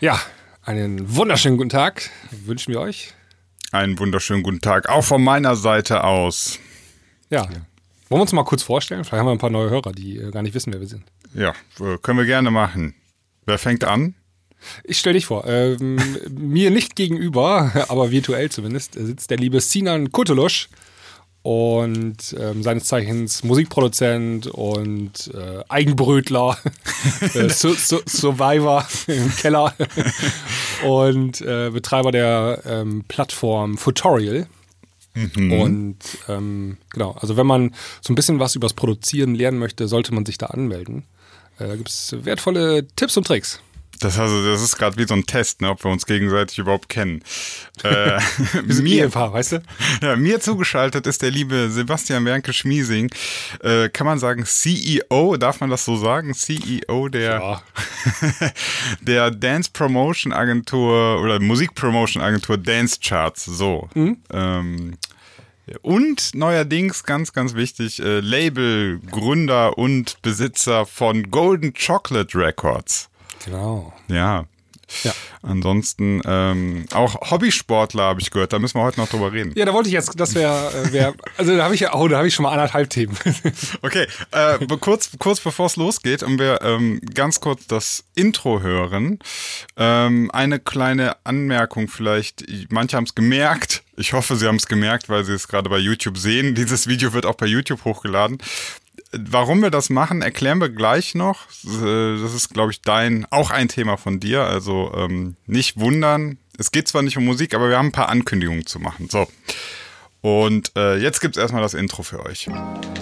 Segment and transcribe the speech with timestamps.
[0.00, 0.20] Ja,
[0.62, 3.12] einen wunderschönen guten Tag wünschen wir euch.
[3.70, 6.58] Einen wunderschönen guten Tag, auch von meiner Seite aus.
[7.30, 7.48] Ja.
[7.48, 9.04] Wollen wir uns mal kurz vorstellen?
[9.04, 11.04] Vielleicht haben wir ein paar neue Hörer, die äh, gar nicht wissen, wer wir sind.
[11.34, 12.94] Ja, äh, können wir gerne machen.
[13.46, 14.14] Wer fängt an?
[14.82, 15.46] Ich stelle dich vor.
[15.46, 15.96] Ähm,
[16.30, 20.68] mir nicht gegenüber, aber virtuell zumindest, sitzt der liebe Sinan Kutulusch
[21.44, 26.56] und ähm, seines Zeichens Musikproduzent und äh, Eigenbrötler,
[27.34, 29.74] äh, Su Su Survivor im Keller
[30.86, 34.46] und äh, Betreiber der ähm, Plattform Futorial.
[35.12, 35.52] Mhm.
[35.52, 35.98] Und
[36.30, 40.24] ähm, genau, also wenn man so ein bisschen was übers Produzieren lernen möchte, sollte man
[40.24, 41.04] sich da anmelden.
[41.58, 43.60] Äh, da gibt es wertvolle Tipps und Tricks.
[44.00, 46.88] Das, also, das ist gerade wie so ein Test, ne, ob wir uns gegenseitig überhaupt
[46.88, 47.22] kennen.
[47.82, 48.18] Äh,
[48.64, 49.62] mir, Ehepaar, weißt du?
[50.02, 53.10] Ja, mir zugeschaltet ist der liebe Sebastian Wernke Schmiesing.
[53.62, 56.34] Äh, kann man sagen CEO, darf man das so sagen?
[56.34, 57.62] CEO der, ja.
[59.00, 63.44] der Dance Promotion Agentur oder Musik Promotion Agentur Dance Charts.
[63.44, 63.88] So.
[63.94, 64.18] Mhm.
[64.32, 64.94] Ähm,
[65.82, 73.08] und neuerdings, ganz, ganz wichtig, äh, Label, Gründer und Besitzer von Golden Chocolate Records.
[73.44, 73.92] Genau.
[74.08, 74.46] Ja.
[75.02, 75.12] Ja.
[75.42, 79.52] Ansonsten ähm, auch Hobbysportler habe ich gehört, da müssen wir heute noch drüber reden.
[79.56, 82.08] Ja, da wollte ich jetzt, das wäre, äh, wär, also da habe ich ja, oh,
[82.08, 83.16] da habe ich schon mal anderthalb Themen.
[83.82, 89.18] okay, äh, kurz, kurz bevor es losgeht und wir ähm, ganz kurz das Intro hören,
[89.76, 95.08] ähm, eine kleine Anmerkung vielleicht, manche haben es gemerkt, ich hoffe, sie haben es gemerkt,
[95.08, 96.54] weil sie es gerade bei YouTube sehen.
[96.54, 98.38] Dieses Video wird auch bei YouTube hochgeladen.
[99.18, 101.46] Warum wir das machen, erklären wir gleich noch.
[101.62, 104.42] Das ist, glaube ich, dein, auch ein Thema von dir.
[104.42, 106.38] Also ähm, nicht wundern.
[106.58, 109.08] Es geht zwar nicht um Musik, aber wir haben ein paar Ankündigungen zu machen.
[109.10, 109.26] So.
[110.20, 112.48] Und äh, jetzt gibt es erstmal das Intro für euch.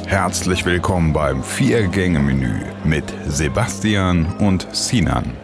[0.07, 2.53] Herzlich willkommen beim Vier-Gänge-Menü
[2.85, 5.37] mit Sebastian und Sinan.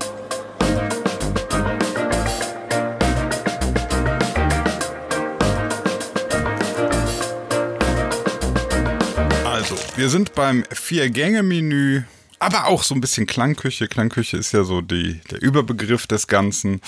[9.99, 12.03] Wir sind beim Vier-Gänge-Menü,
[12.39, 13.89] aber auch so ein bisschen Klangküche.
[13.89, 16.81] Klangküche ist ja so die, der Überbegriff des Ganzen.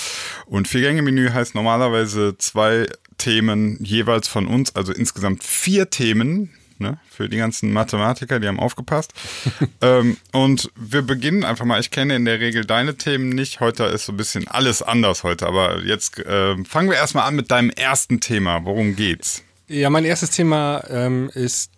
[0.47, 2.87] Und Vier-Gänge-Menü heißt normalerweise zwei
[3.19, 6.51] Themen jeweils von uns, also insgesamt vier Themen.
[6.79, 9.13] Ne, für die ganzen Mathematiker, die haben aufgepasst.
[9.81, 11.81] ähm, und wir beginnen einfach mal.
[11.81, 13.59] Ich kenne in der Regel deine Themen nicht.
[13.59, 15.49] Heute ist so ein bisschen alles anders heute.
[15.49, 18.65] Aber jetzt äh, fangen wir erstmal an mit deinem ersten Thema.
[18.65, 19.43] Worum geht's?
[19.71, 21.71] Ja, mein erstes Thema ähm, ist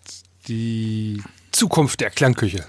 [0.48, 2.64] die Zukunft der Klangküche.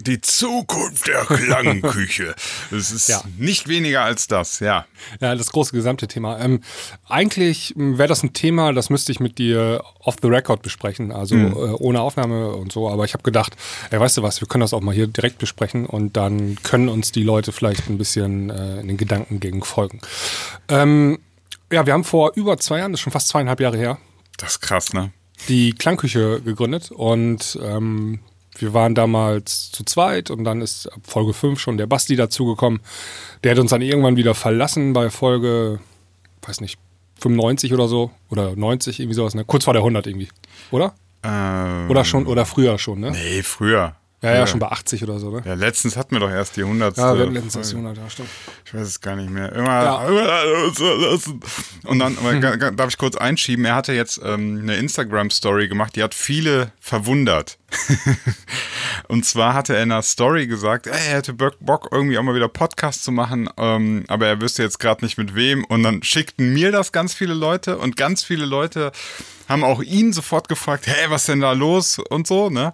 [0.00, 2.34] Die Zukunft der Klangküche.
[2.72, 3.22] Es ist ja.
[3.38, 4.86] nicht weniger als das, ja.
[5.20, 6.40] Ja, das große gesamte Thema.
[6.40, 6.62] Ähm,
[7.08, 11.36] eigentlich wäre das ein Thema, das müsste ich mit dir off the record besprechen, also
[11.36, 11.52] mhm.
[11.52, 12.90] äh, ohne Aufnahme und so.
[12.90, 13.54] Aber ich habe gedacht,
[13.90, 16.88] ey, weißt du was, wir können das auch mal hier direkt besprechen und dann können
[16.88, 20.00] uns die Leute vielleicht ein bisschen äh, in den Gedanken gegen folgen.
[20.68, 21.20] Ähm,
[21.70, 23.98] ja, wir haben vor über zwei Jahren, das ist schon fast zweieinhalb Jahre her.
[24.38, 25.12] Das ist krass, ne?
[25.48, 28.20] Die Klangküche gegründet und ähm,
[28.56, 32.80] wir waren damals zu zweit und dann ist ab Folge 5 schon der Basti dazugekommen.
[33.42, 35.80] Der hat uns dann irgendwann wieder verlassen bei Folge,
[36.42, 36.78] weiß nicht,
[37.20, 39.44] 95 oder so oder 90, irgendwie sowas, ne?
[39.44, 40.28] Kurz vor der 100 irgendwie,
[40.70, 40.94] oder?
[41.22, 43.10] Ähm, oder schon, oder früher schon, ne?
[43.10, 43.96] Nee, früher.
[44.24, 45.42] Ja, ja, schon bei 80 oder so, ne?
[45.44, 46.96] Ja, letztens hatten wir doch erst die 100.
[46.96, 48.30] Ja, wir hatten letztens die 100, ja, stimmt.
[48.64, 49.52] Ich weiß es gar nicht mehr.
[49.52, 50.06] Immer, ja.
[51.84, 52.76] Und dann hm.
[52.76, 57.58] darf ich kurz einschieben, er hatte jetzt ähm, eine Instagram-Story gemacht, die hat viele verwundert.
[59.08, 62.34] und zwar hatte er in einer Story gesagt, ey, er hätte Bock, irgendwie auch mal
[62.34, 65.64] wieder Podcast zu machen, ähm, aber er wüsste jetzt gerade nicht mit wem.
[65.64, 68.90] Und dann schickten mir das ganz viele Leute und ganz viele Leute
[69.48, 72.72] haben auch ihn sofort gefragt, hey, was denn da los und so, ne?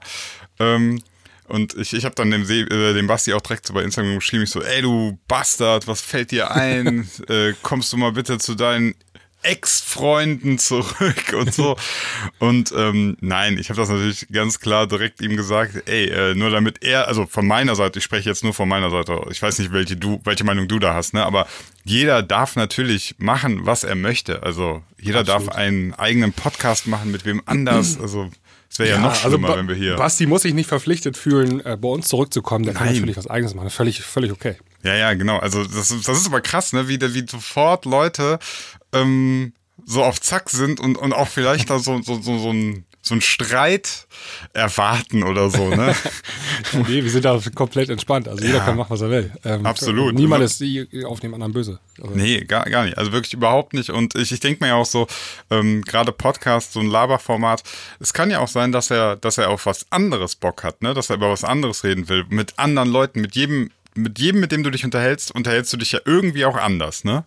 [0.61, 1.03] Ähm,
[1.51, 4.45] und ich, ich habe dann dem, äh, dem Basti auch direkt so bei Instagram geschrieben,
[4.45, 7.09] ich so, ey du Bastard, was fällt dir ein?
[7.29, 8.95] äh, kommst du mal bitte zu deinen
[9.43, 11.77] Ex-Freunden zurück und so.
[12.39, 16.51] und ähm, nein, ich habe das natürlich ganz klar direkt ihm gesagt, ey, äh, nur
[16.51, 19.59] damit er, also von meiner Seite, ich spreche jetzt nur von meiner Seite, ich weiß
[19.59, 21.25] nicht, welche du, welche Meinung du da hast, ne?
[21.25, 21.47] Aber
[21.85, 24.43] jeder darf natürlich machen, was er möchte.
[24.43, 25.49] Also jeder Absolut.
[25.49, 27.99] darf einen eigenen Podcast machen mit wem anders.
[27.99, 28.31] Also
[28.71, 29.97] es wäre ja, ja, noch also schlimmer, also wenn wir hier.
[29.97, 32.65] Basti muss sich nicht verpflichtet fühlen, äh, bei uns zurückzukommen.
[32.65, 32.85] Der Nein.
[32.85, 33.69] kann natürlich was Eigenes machen.
[33.71, 34.57] Völlig, völlig okay.
[34.85, 35.39] Ja, ja, genau.
[35.39, 36.89] Also das, das ist aber krass, ne?
[36.89, 38.39] Wie, wie sofort Leute
[38.93, 39.53] ähm,
[39.85, 43.15] so auf Zack sind und, und auch vielleicht da so, so, so, so ein so
[43.15, 44.07] einen Streit
[44.53, 45.95] erwarten oder so, ne?
[46.73, 48.29] nee, wir sind da komplett entspannt.
[48.29, 49.33] Also jeder ja, kann machen, was er will.
[49.45, 50.15] Ähm, absolut.
[50.15, 50.63] Niemand ist
[51.07, 51.79] auf dem anderen böse.
[52.01, 52.99] Also nee, gar, gar nicht.
[52.99, 53.91] Also wirklich überhaupt nicht.
[53.91, 55.07] Und ich, ich denke mir ja auch so,
[55.51, 57.63] ähm, gerade Podcast, so ein Laberformat,
[58.01, 60.93] es kann ja auch sein, dass er, dass er auf was anderes Bock hat, ne?
[60.93, 62.27] Dass er über was anderes reden will.
[62.29, 65.91] Mit anderen Leuten, mit jedem mit jedem, mit dem du dich unterhältst, unterhältst du dich
[65.91, 67.25] ja irgendwie auch anders, ne?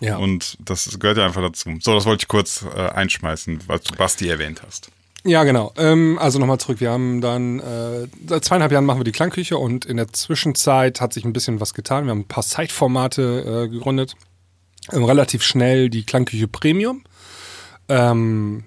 [0.00, 0.16] Ja.
[0.16, 1.76] Und das gehört ja einfach dazu.
[1.80, 4.90] So, das wollte ich kurz äh, einschmeißen, was du Basti erwähnt hast.
[5.24, 5.72] Ja, genau.
[5.76, 6.80] Ähm, also nochmal zurück.
[6.80, 11.00] Wir haben dann, äh, seit zweieinhalb Jahren machen wir die Klangküche und in der Zwischenzeit
[11.00, 12.04] hat sich ein bisschen was getan.
[12.04, 14.14] Wir haben ein paar Side-Formate äh, gegründet.
[14.90, 17.02] Ähm, relativ schnell die Klangküche Premium.
[17.88, 18.64] Ähm,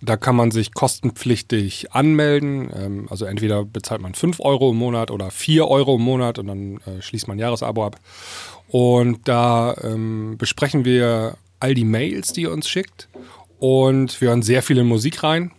[0.00, 2.70] da kann man sich kostenpflichtig anmelden.
[2.74, 6.46] Ähm, also entweder bezahlt man 5 Euro im Monat oder 4 Euro im Monat und
[6.46, 7.96] dann äh, schließt man ein Jahresabo ab.
[8.68, 13.08] Und da ähm, besprechen wir all die Mails, die ihr uns schickt.
[13.58, 15.52] Und wir hören sehr viel in Musik rein.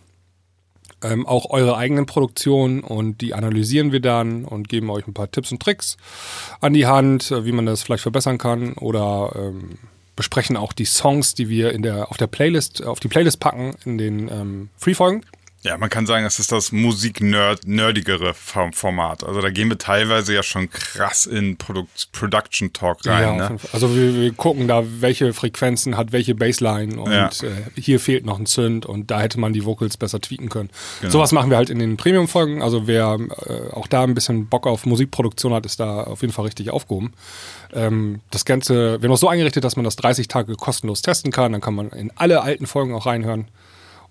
[1.02, 5.30] Ähm, auch eure eigenen Produktionen und die analysieren wir dann und geben euch ein paar
[5.30, 5.96] Tipps und Tricks
[6.60, 9.78] an die Hand, äh, wie man das vielleicht verbessern kann oder ähm,
[10.16, 13.74] besprechen auch die Songs, die wir in der, auf der Playlist, auf die Playlist packen
[13.84, 15.24] in den ähm, Free-Folgen.
[15.64, 19.24] Ja, man kann sagen, das ist das Musik-nerdigere Format.
[19.24, 23.38] Also da gehen wir teilweise ja schon krass in Produkt Production Talk rein.
[23.38, 23.56] Ja, ne?
[23.72, 27.28] Also wir, wir, gucken da, welche Frequenzen hat welche Bassline und ja.
[27.28, 30.68] äh, hier fehlt noch ein Synth und da hätte man die Vocals besser tweaken können.
[31.00, 31.12] Genau.
[31.12, 32.60] Sowas machen wir halt in den Premium-Folgen.
[32.60, 33.16] Also wer
[33.46, 36.68] äh, auch da ein bisschen Bock auf Musikproduktion hat, ist da auf jeden Fall richtig
[36.68, 37.14] aufgehoben.
[37.72, 41.32] Ähm, das Ganze, wir haben auch so eingerichtet, dass man das 30 Tage kostenlos testen
[41.32, 41.52] kann.
[41.52, 43.48] Dann kann man in alle alten Folgen auch reinhören.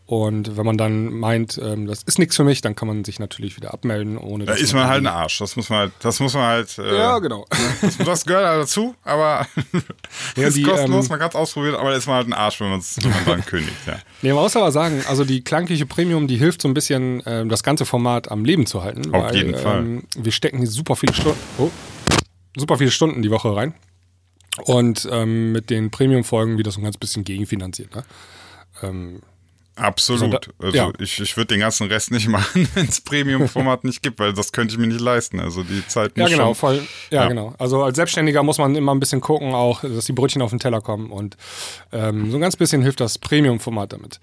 [0.05, 3.19] Und wenn man dann meint, ähm, das ist nichts für mich, dann kann man sich
[3.19, 4.44] natürlich wieder abmelden, ohne.
[4.44, 5.38] Da ist man halt ein Arsch.
[5.38, 6.77] Das muss man halt, das muss man halt.
[6.77, 7.45] Äh, ja, genau.
[7.81, 9.47] Das, das gehört halt dazu, aber
[10.35, 12.33] ja, ist die, kostenlos, ähm, man kann es ausprobieren, aber da ist man halt ein
[12.33, 13.77] Arsch, wenn, wenn man dann kündigt.
[13.88, 13.94] Ja.
[14.21, 17.50] Nee, man muss aber sagen, also die Klangküche Premium, die hilft so ein bisschen, ähm,
[17.50, 19.13] das ganze Format am Leben zu halten.
[19.13, 19.79] Auf weil, jeden Fall.
[19.79, 21.69] Ähm, wir stecken super viele Stunden, oh,
[22.55, 23.73] super viele Stunden die Woche rein.
[24.63, 27.94] Und ähm, mit den Premium-Folgen wird das ein ganz bisschen gegenfinanziert.
[27.95, 28.03] Ne?
[28.81, 29.21] Ähm,
[29.75, 30.50] Absolut.
[30.60, 30.92] Also ja.
[31.00, 34.52] ich, ich würde den ganzen Rest nicht machen, wenn es Premium-Format nicht gibt, weil das
[34.52, 35.40] könnte ich mir nicht leisten.
[35.40, 36.88] Also die Zeit muss Ja, genau, schon, voll.
[37.10, 37.56] Ja, ja, genau.
[37.58, 40.60] Also als Selbstständiger muss man immer ein bisschen gucken, auch, dass die Brötchen auf den
[40.60, 41.12] Teller kommen.
[41.12, 41.38] Und
[41.92, 44.20] ähm, so ein ganz bisschen hilft das Premium-Format damit.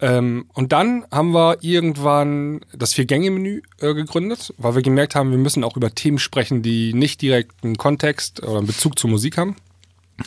[0.00, 5.38] Ähm, und dann haben wir irgendwann das Vier-Gänge-Menü äh, gegründet, weil wir gemerkt haben, wir
[5.38, 9.36] müssen auch über Themen sprechen, die nicht direkt einen Kontext oder einen Bezug zur Musik
[9.36, 9.56] haben.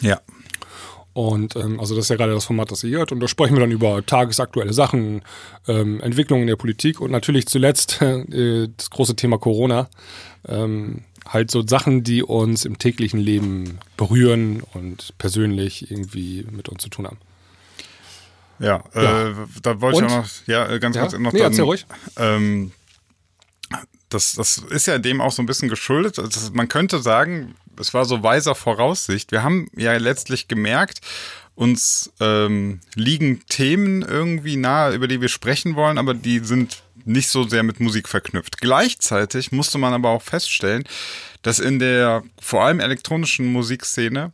[0.02, 0.20] Ja.
[1.16, 3.14] Und ähm, also das ist ja gerade das Format, das ihr hört.
[3.14, 5.22] Und da sprechen wir dann über tagesaktuelle Sachen,
[5.66, 9.88] ähm, Entwicklungen in der Politik und natürlich zuletzt äh, das große Thema Corona.
[10.46, 16.84] Ähm, halt so Sachen, die uns im täglichen Leben berühren und persönlich irgendwie mit uns
[16.84, 17.18] zu tun haben.
[18.60, 19.30] Ja, ja.
[19.30, 19.34] Äh,
[19.64, 21.04] da wollte ich auch noch, ja, äh, ganz ja?
[21.04, 21.86] kurz noch nee, dann, ruhig.
[22.18, 22.74] Ähm,
[24.10, 26.20] das, das ist ja dem auch so ein bisschen geschuldet.
[26.20, 29.32] Also man könnte sagen, es war so weiser Voraussicht.
[29.32, 31.02] Wir haben ja letztlich gemerkt,
[31.56, 37.30] uns ähm, liegen Themen irgendwie nahe, über die wir sprechen wollen, aber die sind nicht
[37.30, 38.60] so sehr mit Musik verknüpft.
[38.60, 40.84] Gleichzeitig musste man aber auch feststellen,
[41.44, 44.34] dass in der vor allem elektronischen Musikszene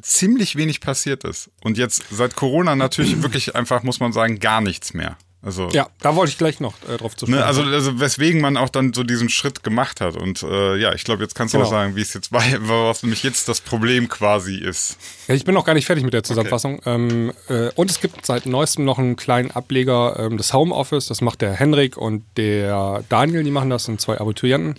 [0.00, 1.50] ziemlich wenig passiert ist.
[1.62, 5.16] Und jetzt seit Corona natürlich wirklich einfach, muss man sagen, gar nichts mehr.
[5.44, 7.40] Also, ja, da wollte ich gleich noch äh, drauf zu sprechen.
[7.40, 10.16] Ne, also, also weswegen man auch dann so diesen Schritt gemacht hat.
[10.16, 11.66] Und äh, ja, ich glaube, jetzt kannst du genau.
[11.66, 14.96] auch sagen, wie es jetzt war, was nämlich jetzt das Problem quasi ist.
[15.26, 16.78] Ja, ich bin noch gar nicht fertig mit der Zusammenfassung.
[16.78, 16.94] Okay.
[16.94, 21.06] Ähm, äh, und es gibt seit neuestem noch einen kleinen Ableger ähm, des Homeoffice.
[21.08, 24.76] Das macht der Henrik und der Daniel, die machen das, sind zwei Abiturienten.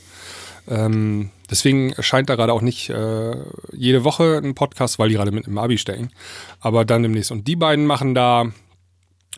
[0.69, 3.36] Ähm, deswegen erscheint da gerade auch nicht äh,
[3.74, 6.09] jede Woche ein Podcast, weil die gerade mit im Abi stecken.
[6.62, 7.31] Aber dann demnächst.
[7.31, 8.45] Und die beiden machen da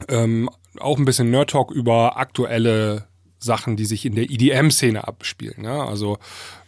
[0.07, 3.07] ähm, auch ein bisschen Nerd Talk über aktuelle
[3.39, 5.63] Sachen, die sich in der EDM-Szene abspielen.
[5.63, 5.85] Ja?
[5.85, 6.17] Also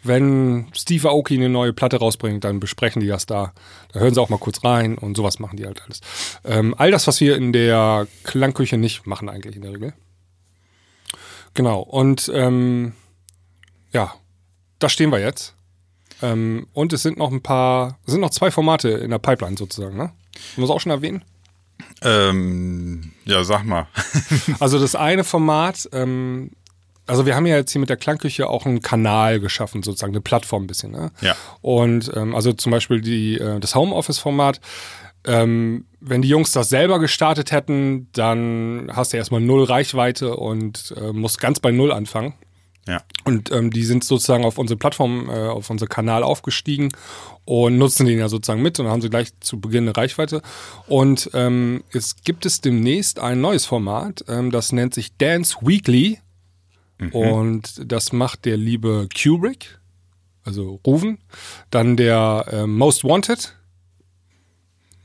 [0.04, 3.54] wenn Steve Aoki eine neue Platte rausbringt, dann besprechen die das da.
[3.92, 6.02] Da hören sie auch mal kurz rein und sowas machen die halt alles.
[6.46, 9.94] Ähm, all das, was wir in der Klangküche nicht machen eigentlich in der Regel.
[11.54, 12.94] Genau, und ähm,
[13.92, 14.14] ja,
[14.80, 15.56] da stehen wir jetzt.
[16.22, 19.58] Ähm, und es sind noch ein paar, es sind noch zwei Formate in der Pipeline
[19.58, 20.12] sozusagen, ne?
[20.56, 21.24] Es auch schon erwähnen?
[22.02, 23.88] Ähm, ja, sag mal.
[24.60, 26.52] also das eine Format, ähm,
[27.08, 30.22] also wir haben ja jetzt hier mit der Klangküche auch einen Kanal geschaffen, sozusagen eine
[30.22, 30.92] Plattform ein bisschen.
[30.92, 31.12] Ne?
[31.22, 31.36] Ja.
[31.62, 34.60] Und ähm, also zum Beispiel die, äh, das Homeoffice-Format.
[35.26, 40.94] Ähm, wenn die Jungs das selber gestartet hätten, dann hast du erstmal null Reichweite und
[40.98, 42.34] äh, musst ganz bei null anfangen.
[42.88, 43.04] Ja.
[43.26, 46.92] Und ähm, die sind sozusagen auf unsere Plattform, äh, auf unseren Kanal aufgestiegen
[47.46, 50.42] und nutzen den ja sozusagen mit und dann haben sie gleich zu Beginn eine Reichweite.
[50.88, 56.20] Und ähm, es gibt es demnächst ein neues Format, ähm, das nennt sich Dance Weekly.
[57.00, 57.10] Mhm.
[57.12, 59.80] Und das macht der liebe Kubrick,
[60.44, 61.20] also Ruven.
[61.70, 63.57] Dann der äh, Most Wanted.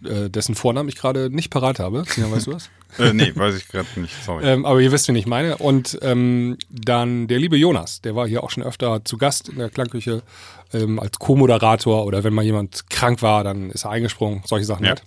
[0.04, 2.04] Äh, dessen Vornamen ich gerade nicht parat habe.
[2.04, 2.70] Tina, weißt du was?
[2.98, 4.44] äh, nee, weiß ich gerade nicht, sorry.
[4.44, 5.56] Ähm, aber ihr wisst, wen ich meine.
[5.58, 9.58] Und ähm, dann der liebe Jonas, der war hier auch schon öfter zu Gast in
[9.58, 10.22] der Klangküche
[10.72, 14.84] ähm, als Co-Moderator oder wenn mal jemand krank war, dann ist er eingesprungen, solche Sachen
[14.84, 14.90] Ja.
[14.90, 15.02] halt.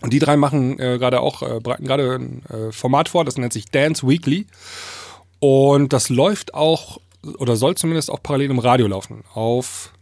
[0.00, 3.38] Und die drei machen äh, gerade auch, äh, bereiten gerade ein äh, Format vor, das
[3.38, 4.46] nennt sich Dance Weekly.
[5.38, 7.00] Und das läuft auch,
[7.38, 9.92] oder soll zumindest auch parallel im Radio laufen, auf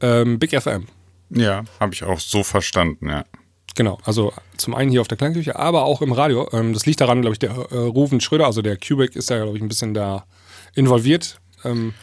[0.00, 0.86] ähm, Big FM.
[1.30, 3.24] Ja, habe ich auch so verstanden, ja.
[3.74, 6.48] Genau, also zum einen hier auf der Klangküche, aber auch im Radio.
[6.52, 9.36] Ähm, das liegt daran, glaube ich, der äh, Ruven Schröder, also der Cubic, ist da,
[9.36, 10.24] glaube ich, ein bisschen da
[10.74, 11.40] involviert.
[11.64, 11.94] Ähm,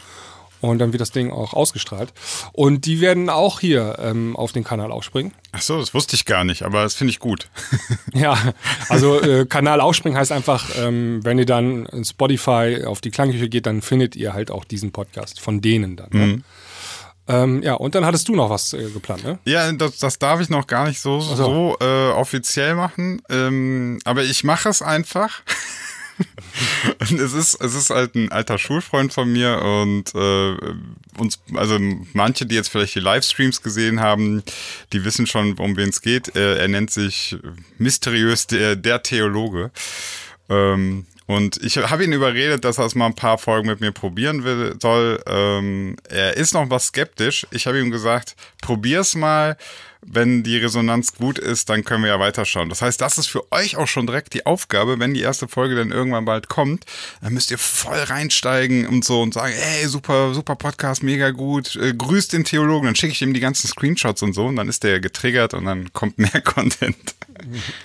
[0.60, 2.12] und dann wird das Ding auch ausgestrahlt.
[2.52, 5.32] Und die werden auch hier ähm, auf den Kanal aufspringen.
[5.52, 7.48] Ach so, das wusste ich gar nicht, aber das finde ich gut.
[8.14, 8.54] Ja,
[8.88, 13.50] also äh, Kanal aufspringen heißt einfach, ähm, wenn ihr dann in Spotify auf die Klangküche
[13.50, 16.08] geht, dann findet ihr halt auch diesen Podcast von denen dann.
[16.12, 16.42] Ne?
[17.28, 19.38] Ähm, ja, und dann hattest du noch was äh, geplant, ne?
[19.44, 21.34] Ja, das, das darf ich noch gar nicht so, so.
[21.34, 23.20] so äh, offiziell machen.
[23.28, 25.42] Ähm, aber ich mache es einfach.
[27.00, 30.56] es ist, es ist halt ein alter Schulfreund von mir und äh,
[31.18, 31.78] uns, also
[32.12, 34.42] manche, die jetzt vielleicht die Livestreams gesehen haben,
[34.92, 36.36] die wissen schon, um wen es geht.
[36.36, 37.36] Äh, er nennt sich
[37.78, 39.70] mysteriös der, der Theologe.
[40.48, 43.92] Ähm, und ich habe ihn überredet, dass er es mal ein paar Folgen mit mir
[43.92, 45.20] probieren will, soll.
[45.26, 47.46] Ähm, er ist noch was skeptisch.
[47.50, 49.56] Ich habe ihm gesagt, probier's mal.
[50.08, 52.68] Wenn die Resonanz gut ist, dann können wir ja weiterschauen.
[52.68, 55.74] Das heißt, das ist für euch auch schon direkt die Aufgabe, wenn die erste Folge
[55.74, 56.84] dann irgendwann bald kommt,
[57.20, 61.76] dann müsst ihr voll reinsteigen und so und sagen, ey, super, super Podcast, mega gut,
[61.76, 64.68] äh, grüßt den Theologen, dann schicke ich ihm die ganzen Screenshots und so und dann
[64.68, 66.96] ist der getriggert und dann kommt mehr Content.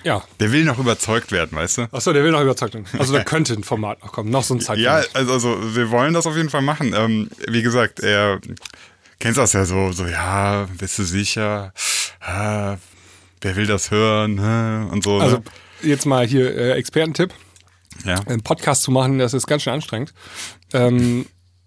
[0.04, 0.22] Ja.
[0.40, 1.82] Der will noch überzeugt werden, weißt du?
[1.92, 2.86] Achso, der will noch überzeugt werden.
[2.98, 4.84] Also da könnte ein Format noch kommen, noch so ein Zeitpunkt.
[4.84, 6.94] Ja, also, also wir wollen das auf jeden Fall machen.
[6.96, 8.40] Ähm, wie gesagt, er
[9.22, 11.72] kennst das ja so, so ja, bist du sicher?
[12.20, 12.76] Ah,
[13.40, 14.90] wer will das hören?
[14.90, 15.18] Und so.
[15.18, 15.44] Also ne?
[15.84, 17.32] jetzt mal hier äh, Expertentipp.
[18.04, 18.16] ja.
[18.26, 20.12] Einen Podcast zu machen, das ist ganz schön anstrengend.
[20.72, 21.26] Ähm,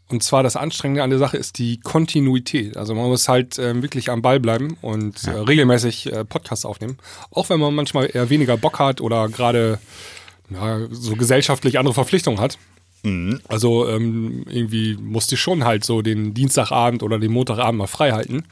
[0.10, 2.76] und zwar das Anstrengende an der Sache ist die Kontinuität.
[2.76, 6.98] Also man muss halt ähm, wirklich am Ball bleiben und äh, regelmäßig äh, Podcasts aufnehmen.
[7.32, 9.80] Auch wenn man manchmal eher weniger Bock hat oder gerade
[10.50, 12.58] ja, so gesellschaftlich andere Verpflichtungen hat.
[13.06, 13.40] Mhm.
[13.48, 18.12] Also ähm, irgendwie musste ich schon halt so den Dienstagabend oder den Montagabend mal frei
[18.12, 18.44] halten,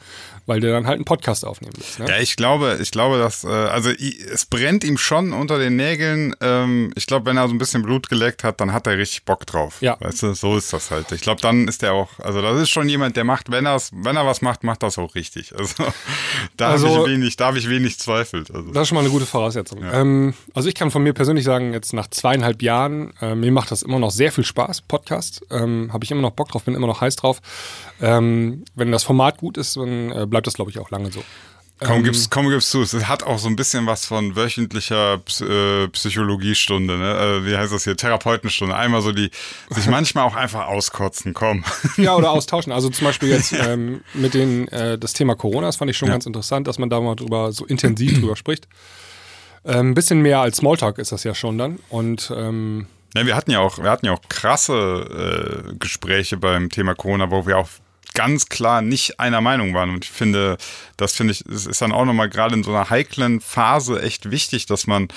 [0.46, 2.00] weil der dann halt einen Podcast aufnehmen willst.
[2.00, 2.06] Ne?
[2.08, 6.36] Ja, ich glaube, ich glaube, dass, äh, also es brennt ihm schon unter den Nägeln.
[6.42, 9.24] Ähm, ich glaube, wenn er so ein bisschen Blut geleckt hat, dann hat er richtig
[9.26, 9.78] Bock drauf.
[9.82, 9.98] Ja.
[10.00, 11.12] Weißt du, so ist das halt.
[11.12, 13.82] Ich glaube, dann ist er auch, also das ist schon jemand, der macht, wenn er
[13.92, 15.54] wenn er was macht, macht das auch richtig.
[15.58, 15.84] Also
[16.58, 18.52] da Also- habe ich wenig, da habe ich wenig zweifelt.
[18.54, 18.72] Also.
[18.72, 19.80] Das ist schon mal eine gute Voraussetzung.
[19.92, 23.72] Ähm, also ich kann von mir persönlich sagen, jetzt nach zweieinhalb Jahren, äh, mir macht
[23.72, 25.42] das immer noch sehr viel Spaß, Podcast.
[25.52, 27.42] Ähm, Habe ich immer noch Bock drauf, bin immer noch heiß drauf.
[28.02, 31.24] Ähm, wenn das Format gut ist, dann äh, bleibt das, glaube ich, auch lange so.
[31.80, 32.82] Komm, Ähm, gib's, komm, gib's zu.
[32.82, 37.42] Es hat auch so ein bisschen was von wöchentlicher äh, Psychologiestunde, ne?
[37.42, 37.98] Äh, wie heißt das hier?
[37.98, 38.76] Therapeutenstunde.
[38.76, 39.32] Einmal so die,
[39.70, 41.64] sich manchmal auch einfach auskotzen, komm.
[41.98, 42.72] Ja, oder austauschen.
[42.72, 46.10] Also zum Beispiel jetzt ähm, mit den, äh, das Thema Corona, das fand ich schon
[46.10, 48.68] ganz interessant, dass man da mal drüber so intensiv drüber spricht.
[49.66, 51.80] Ähm, Ein bisschen mehr als Smalltalk ist das ja schon dann.
[51.90, 52.86] Und ähm,
[53.16, 57.30] Ja, wir hatten ja auch, wir hatten ja auch krasse äh, Gespräche beim Thema Corona,
[57.30, 57.70] wo wir auch
[58.14, 59.90] ganz klar nicht einer Meinung waren.
[59.90, 60.58] Und ich finde,
[60.98, 64.32] das finde ich, es ist dann auch nochmal gerade in so einer heiklen Phase echt
[64.32, 65.08] wichtig, dass man,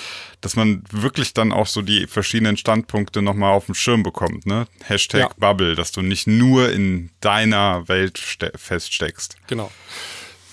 [0.41, 4.67] dass man wirklich dann auch so die verschiedenen Standpunkte nochmal auf dem Schirm bekommt, ne?
[4.83, 5.29] Hashtag Ja.
[5.37, 9.37] Bubble, dass du nicht nur in deiner Welt ste feststeckst.
[9.47, 9.71] Genau.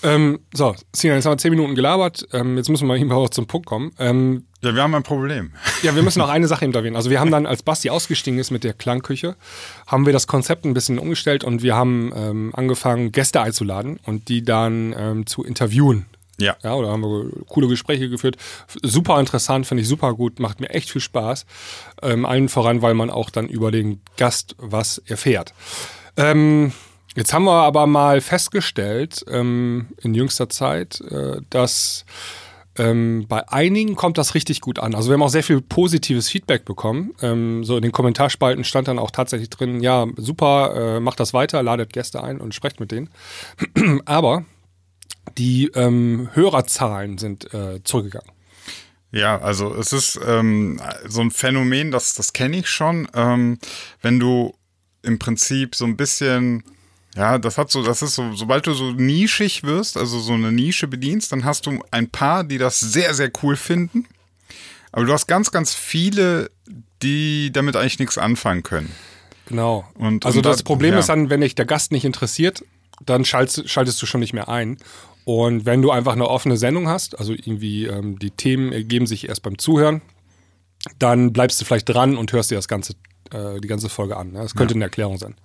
[0.03, 2.27] Ähm, so, Sinan, jetzt haben wir zehn Minuten gelabert.
[2.31, 3.91] Ähm, jetzt müssen wir mal eben auch zum Punkt kommen.
[3.97, 5.53] Ähm, Ja, wir haben ein Problem.
[5.83, 6.95] ja, wir müssen noch eine Sache eben erwähnen.
[6.95, 9.35] Also wir haben dann, als Basti ausgestiegen ist mit der Klangküche,
[9.87, 14.27] haben wir das Konzept ein bisschen umgestellt und wir haben ähm, angefangen, Gäste einzuladen und
[14.29, 16.05] die dann ähm, zu interviewen.
[16.37, 16.57] Ja.
[16.63, 18.35] Ja, oder haben wir coole Gespräche geführt.
[18.83, 21.45] Super interessant, finde ich super gut, macht mir echt viel Spaß.
[22.01, 25.53] Ähm, allen voran, weil man auch dann über den Gast was erfährt.
[26.17, 26.73] Ähm,
[27.15, 32.05] jetzt haben wir aber mal festgestellt ähm, in jüngster Zeit, äh, dass
[32.77, 34.95] ähm, bei einigen kommt das richtig gut an.
[34.95, 37.13] Also wir haben auch sehr viel positives Feedback bekommen.
[37.21, 41.33] Ähm, so in den Kommentarspalten stand dann auch tatsächlich drin, ja, super, äh, macht das
[41.33, 43.09] weiter, ladet Gäste ein und sprecht mit denen.
[44.05, 44.43] aber
[45.37, 48.31] die ähm, Hörerzahlen sind äh, zurückgegangen.
[49.11, 53.07] Ja, also es ist ähm, so ein Phänomen, das, das kenne ich schon.
[53.13, 53.59] Ähm,
[54.01, 54.53] wenn du
[55.03, 56.63] im Prinzip so ein bisschen,
[57.15, 60.51] ja, das hat so, das ist so, sobald du so nischig wirst, also so eine
[60.51, 64.05] Nische bedienst, dann hast du ein paar, die das sehr, sehr cool finden.
[64.91, 66.51] Aber du hast ganz, ganz viele,
[67.01, 68.91] die damit eigentlich nichts anfangen können.
[69.47, 69.87] Genau.
[69.95, 70.99] Und- also und das da- Problem ja.
[70.99, 72.63] ist dann, wenn dich der Gast nicht interessiert,
[73.05, 74.77] dann schaltest, schaltest du schon nicht mehr ein.
[75.25, 79.27] Und wenn du einfach eine offene Sendung hast, also irgendwie ähm, die Themen ergeben sich
[79.27, 80.01] erst beim Zuhören,
[80.99, 82.93] dann bleibst du vielleicht dran und hörst dir das ganze,
[83.31, 84.31] äh, die ganze Folge an.
[84.31, 84.39] Ne?
[84.39, 84.77] Das könnte ja.
[84.77, 85.35] eine Erklärung sein.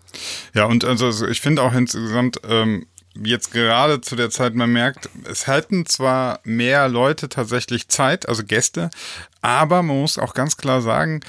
[0.55, 5.09] Ja, und also ich finde auch insgesamt, ähm, jetzt gerade zu der Zeit, man merkt,
[5.25, 8.91] es halten zwar mehr Leute tatsächlich Zeit, also Gäste,
[9.43, 11.21] aber man muss auch ganz klar sagen,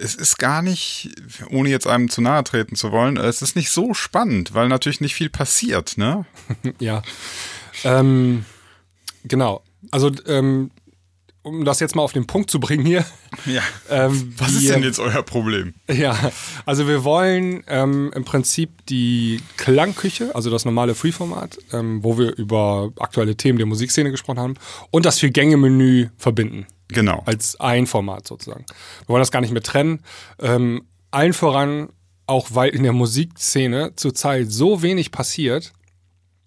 [0.00, 1.10] es ist gar nicht,
[1.50, 5.00] ohne jetzt einem zu nahe treten zu wollen, es ist nicht so spannend, weil natürlich
[5.00, 6.26] nicht viel passiert, ne?
[6.80, 7.02] ja.
[7.84, 8.44] Ähm,
[9.24, 9.62] genau.
[9.90, 10.70] Also ähm,
[11.44, 13.04] um das jetzt mal auf den Punkt zu bringen hier.
[13.46, 13.62] Ja.
[13.90, 15.74] Ähm, Was ist denn jetzt euer Problem?
[15.88, 16.32] Ja,
[16.66, 22.36] also wir wollen ähm, im Prinzip die Klangküche, also das normale Free-Format, ähm, wo wir
[22.36, 24.54] über aktuelle Themen der Musikszene gesprochen haben,
[24.90, 26.66] und das Vier-Gänge-Menü verbinden.
[26.88, 27.22] Genau.
[27.26, 28.64] Als ein Format sozusagen.
[29.00, 30.00] Wir wollen das gar nicht mehr trennen.
[30.40, 31.90] Ähm, allen voran,
[32.26, 35.72] auch weil in der Musikszene zurzeit so wenig passiert,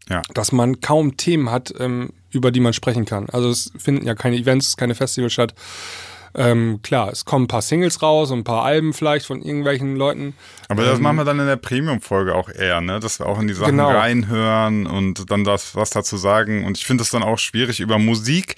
[0.10, 0.24] ja.
[0.34, 3.30] dass man kaum Themen hat, ähm, über die man sprechen kann.
[3.30, 5.54] Also es finden ja keine Events, keine Festivals statt.
[6.36, 9.96] Ähm, klar, es kommen ein paar Singles raus und ein paar Alben vielleicht von irgendwelchen
[9.96, 10.36] Leuten.
[10.68, 13.00] Aber das ähm, machen wir dann in der Premium-Folge auch eher, ne?
[13.00, 13.90] Dass wir auch in die Sachen genau.
[13.90, 16.64] reinhören und dann das, was dazu sagen.
[16.66, 18.56] Und ich finde es dann auch schwierig über Musik.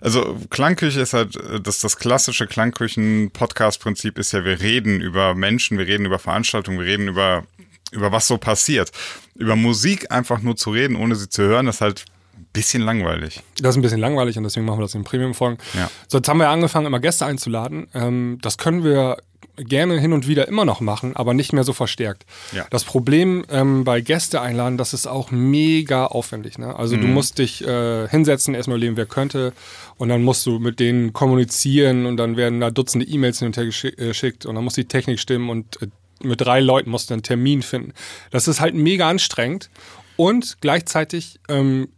[0.00, 5.86] Also Klangküche ist halt, das, das klassische Klangküchen-Podcast-Prinzip ist ja, wir reden über Menschen, wir
[5.86, 7.44] reden über Veranstaltungen, wir reden über,
[7.92, 8.92] über was so passiert.
[9.34, 12.06] Über Musik einfach nur zu reden, ohne sie zu hören, ist halt
[12.52, 13.42] bisschen langweilig.
[13.60, 15.58] Das ist ein bisschen langweilig und deswegen machen wir das in Premium-Folgen.
[15.74, 15.90] Ja.
[16.08, 17.88] So, jetzt haben wir angefangen, immer Gäste einzuladen.
[17.94, 19.18] Ähm, das können wir
[19.56, 22.24] gerne hin und wieder immer noch machen, aber nicht mehr so verstärkt.
[22.52, 22.66] Ja.
[22.70, 26.58] Das Problem ähm, bei Gäste einladen, das ist auch mega aufwendig.
[26.58, 26.74] Ne?
[26.74, 27.02] Also mhm.
[27.02, 29.52] du musst dich äh, hinsetzen, erstmal überlegen, wer könnte
[29.96, 33.56] und dann musst du mit denen kommunizieren und dann werden da Dutzende E-Mails hin und
[33.56, 35.88] her äh, geschickt und dann muss die Technik stimmen und äh,
[36.22, 37.92] mit drei Leuten musst du einen Termin finden.
[38.30, 39.70] Das ist halt mega anstrengend
[40.16, 41.88] und gleichzeitig ähm,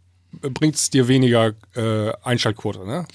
[0.41, 3.05] bringt es dir weniger äh, Einschaltquote, ne?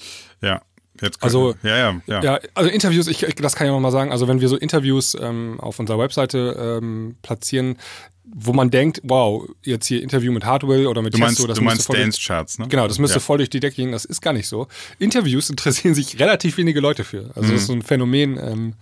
[0.41, 0.61] Ja.
[1.01, 2.39] Jetzt also, ja, ja, ja, ja.
[2.53, 5.57] Also Interviews, ich, das kann ich noch mal sagen, also wenn wir so Interviews ähm,
[5.61, 7.77] auf unserer Webseite ähm, platzieren,
[8.25, 11.57] wo man denkt, wow, jetzt hier Interview mit Hardwell oder mit du meinst, Testo, das
[11.57, 12.67] du meinst Dance Charts, ne?
[12.67, 13.21] Genau, das müsste ja.
[13.21, 13.91] voll durch die Decke gehen.
[13.91, 14.67] Das ist gar nicht so.
[14.99, 17.31] Interviews interessieren sich relativ wenige Leute für.
[17.35, 17.51] Also mhm.
[17.53, 18.37] das ist so ein Phänomen.
[18.37, 18.73] Ähm,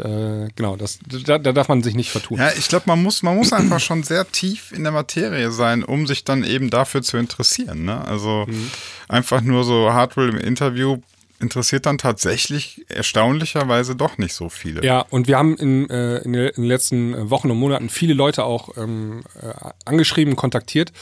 [0.00, 2.38] äh, genau, das, da, da, darf man sich nicht vertun.
[2.38, 5.84] Ja, ich glaube, man muss, man muss einfach schon sehr tief in der Materie sein,
[5.84, 7.84] um sich dann eben dafür zu interessieren.
[7.84, 8.02] Ne?
[8.04, 8.70] Also mhm.
[9.08, 10.98] einfach nur so Hardware im Interview
[11.40, 14.84] interessiert dann tatsächlich erstaunlicherweise doch nicht so viele.
[14.84, 18.76] Ja, und wir haben in, äh, in, den letzten Wochen und Monaten viele Leute auch
[18.76, 19.52] ähm, äh,
[19.84, 20.92] angeschrieben, kontaktiert.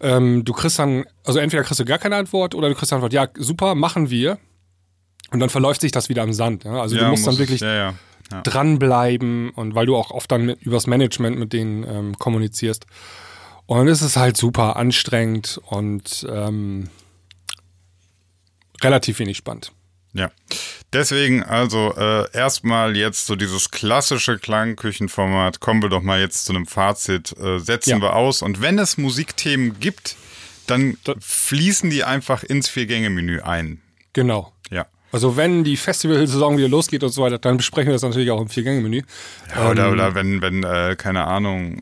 [0.00, 3.02] Ähm, du kriegst dann, also entweder kriegst du gar keine Antwort oder du kriegst eine
[3.02, 4.38] Antwort, ja, super, machen wir.
[5.30, 6.64] Und dann verläuft sich das wieder im Sand.
[6.64, 6.80] Ja?
[6.80, 7.94] Also ja, du musst dann wirklich ja, ja
[8.30, 8.42] ja.
[8.42, 12.86] dranbleiben und weil du auch oft dann mit, übers Management mit denen ähm, kommunizierst.
[13.66, 16.90] Und es ist halt super anstrengend und ähm,
[18.82, 19.72] relativ wenig spannend.
[20.12, 20.30] Ja,
[20.92, 25.60] deswegen also äh, erstmal jetzt so dieses klassische Klangküchenformat.
[25.60, 27.36] Kommen wir doch mal jetzt zu einem Fazit.
[27.38, 28.00] Äh, setzen ja.
[28.00, 30.16] wir aus und wenn es Musikthemen gibt,
[30.66, 33.82] dann fließen die einfach ins Vier-Gänge-Menü ein.
[34.12, 34.53] Genau.
[35.14, 35.16] Ja.
[35.16, 38.40] Also wenn die Festivalsaison wieder losgeht und so weiter, dann besprechen wir das natürlich auch
[38.40, 39.02] im Vier-Gänge-Menü.
[39.54, 41.80] Ja, oder, ähm, oder wenn, wenn äh, keine Ahnung,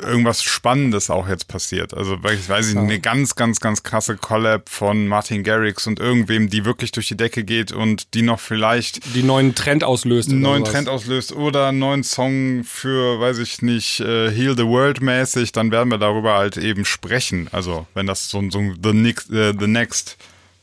[0.00, 1.94] irgendwas Spannendes auch jetzt passiert.
[1.94, 6.48] Also ich weiß nicht, eine ganz, ganz, ganz krasse Collab von Martin Garrix und irgendwem,
[6.48, 10.30] die wirklich durch die Decke geht und die noch vielleicht die neuen Trend auslöst.
[10.30, 14.64] Einen neuen Trend auslöst oder einen neuen Song für, weiß ich nicht, uh, Heal the
[14.64, 17.48] World mäßig, dann werden wir darüber halt eben sprechen.
[17.52, 20.16] Also wenn das so, so the, next, uh, the next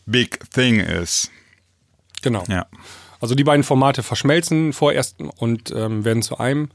[0.06, 1.30] big thing ist.
[2.22, 2.44] Genau.
[2.48, 2.66] Ja.
[3.22, 6.70] Also die beiden Formate verschmelzen vorerst und ähm, werden zu einem.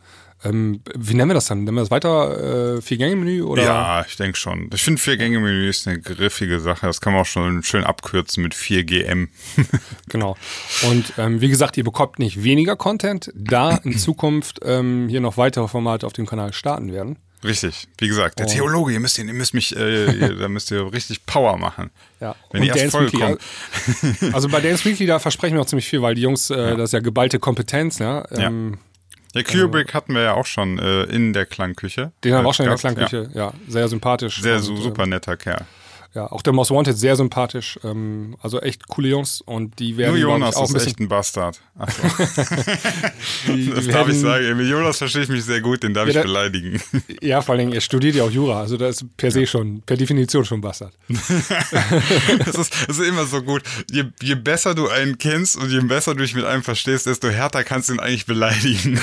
[0.45, 1.65] Ähm, wie nennen wir das dann?
[1.65, 3.57] Nennen wir das weiter äh, Vier-Gänge-Menü?
[3.57, 4.69] Ja, ich denke schon.
[4.75, 6.87] Ich finde Vier-Gänge-Menü ist eine griffige Sache.
[6.87, 9.29] Das kann man auch schon schön abkürzen mit 4GM.
[10.09, 10.37] genau.
[10.91, 15.39] Und ähm, wie gesagt, ihr bekommt nicht weniger Content, da in Zukunft ähm, hier noch
[15.39, 17.17] weitere Formate auf dem Kanal starten werden.
[17.45, 18.51] Richtig, wie gesagt, der oh.
[18.51, 21.91] Theologe, ihr müsst, ihr müsst mich, äh, ihr, da müsst ihr richtig Power machen.
[22.21, 22.35] Ja.
[22.51, 23.41] Wenn und ihr erst voll kommt.
[24.33, 26.75] Also bei Dance Weekly, da versprechen wir auch ziemlich viel, weil die Jungs, äh, ja.
[26.75, 28.25] das ist ja geballte Kompetenz, ne?
[28.33, 28.79] Ähm, ja.
[29.35, 32.13] Ja, Kubrick äh, hatten wir ja auch schon äh, in der Klangküche.
[32.23, 33.47] Den haben wir auch schon in der Klangküche, ja.
[33.47, 33.55] ja.
[33.69, 34.41] Sehr sympathisch.
[34.41, 35.67] Sehr und, super netter Kerl.
[36.15, 37.79] Ja, auch der Most Wanted sehr sympathisch.
[37.85, 40.13] Ähm, also echt coole Jungs und die werden.
[40.13, 41.61] Nur Jonas ich, auch ist ein echt ein Bastard.
[41.79, 42.03] Ach so.
[43.53, 44.57] die, das die darf ich werden- sagen.
[44.57, 46.81] Mit Jonas verstehe ich mich sehr gut, den darf Ja, ich da- beleidigen.
[47.21, 49.97] Ja, vor allem, er studiert ja auch Jura, also das ist per se schon, per
[49.97, 50.93] Definition schon Bastard.
[51.09, 53.63] Das ist, das ist immer so gut.
[53.91, 57.29] Je, je besser du einen kennst und je besser du dich mit einem verstehst, desto
[57.29, 59.01] härter kannst du ihn eigentlich beleidigen.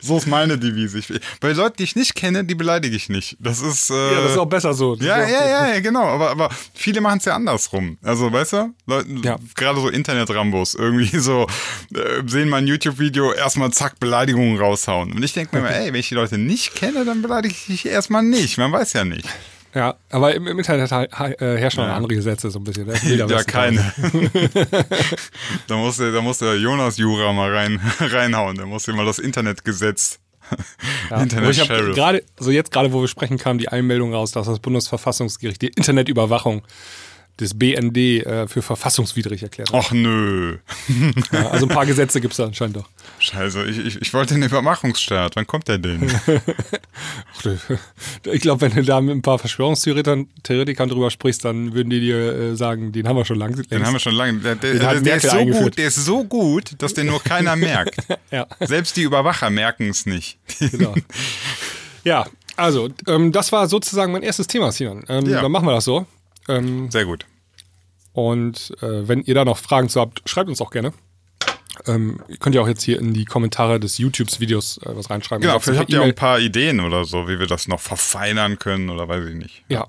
[0.00, 0.98] so ist meine Devise.
[0.98, 1.08] Ich,
[1.40, 3.36] bei Leuten, die ich nicht kenne, die beleidige ich nicht.
[3.40, 3.90] Das ist.
[3.90, 4.94] Äh, Ja, das ist auch besser so.
[4.96, 6.04] Ja, ja, ja, ja, genau.
[6.04, 7.98] Aber, aber viele machen es ja andersrum.
[8.02, 9.36] Also, weißt du, Leuten, Ja.
[9.54, 11.46] gerade so Internet-Rambos, irgendwie so,
[11.94, 15.12] äh, sehen mal ein YouTube-Video, erstmal zack, Beleidigungen raushauen.
[15.12, 17.66] Und ich denke mir immer, ey, wenn ich die Leute nicht kenne, dann beleidige ich
[17.66, 18.58] dich erstmal nicht.
[18.58, 19.26] Man weiß ja nicht.
[19.74, 22.86] Ja, aber im, im Internet äh, herrschen noch andere Gesetze so ein bisschen.
[22.86, 22.94] Ne?
[23.04, 23.92] Ja, keine.
[25.66, 28.56] da muss der, da muss der Jonas Jura mal rein, reinhauen.
[28.56, 30.18] Der muss hier mal das Internetgesetz.
[31.10, 31.16] Ja.
[31.18, 31.94] Aber ich habe Internet-Sheriff.
[31.94, 35.68] gerade, so jetzt gerade, wo wir sprechen, kam die Einmeldung raus, dass das Bundesverfassungsgericht die
[35.68, 36.62] Internetüberwachung
[37.40, 39.78] des BND äh, für verfassungswidrig erklärt hat.
[39.78, 40.56] Och nö.
[41.32, 42.88] Ja, also ein paar Gesetze gibt es da anscheinend doch.
[43.18, 45.36] Scheiße, ich, ich, ich wollte den Überwachungsstaat.
[45.36, 46.10] Wann kommt der denn?
[48.24, 52.00] Ich glaube, wenn du da mit ein paar Verschwörungstheoretikern Theoretikern drüber sprichst, dann würden die
[52.00, 53.62] dir äh, sagen, den haben wir schon lange.
[53.62, 54.38] Den haben wir schon lange.
[54.40, 55.64] Der, der, der, der ist so eingeführt.
[55.64, 57.96] gut, der ist so gut, dass den nur keiner merkt.
[58.32, 58.46] Ja.
[58.60, 60.38] Selbst die Überwacher merken es nicht.
[60.58, 60.94] Genau.
[62.04, 62.24] Ja,
[62.56, 65.04] also, ähm, das war sozusagen mein erstes Thema, Sinan.
[65.08, 65.42] Ähm, Ja.
[65.42, 66.06] Dann machen wir das so.
[66.48, 67.26] Ähm, Sehr gut.
[68.12, 70.92] und äh, wenn ihr da noch Fragen zu habt, schreibt uns auch gerne.
[71.86, 75.42] Ähm, ihr könnt ja auch jetzt hier in die Kommentare des YouTube-Videos äh, was reinschreiben.
[75.42, 78.58] Genau, vielleicht habt ihr auch ein paar Ideen oder so, wie wir das noch verfeinern
[78.58, 79.64] können oder weiß ich nicht.
[79.68, 79.86] Ja.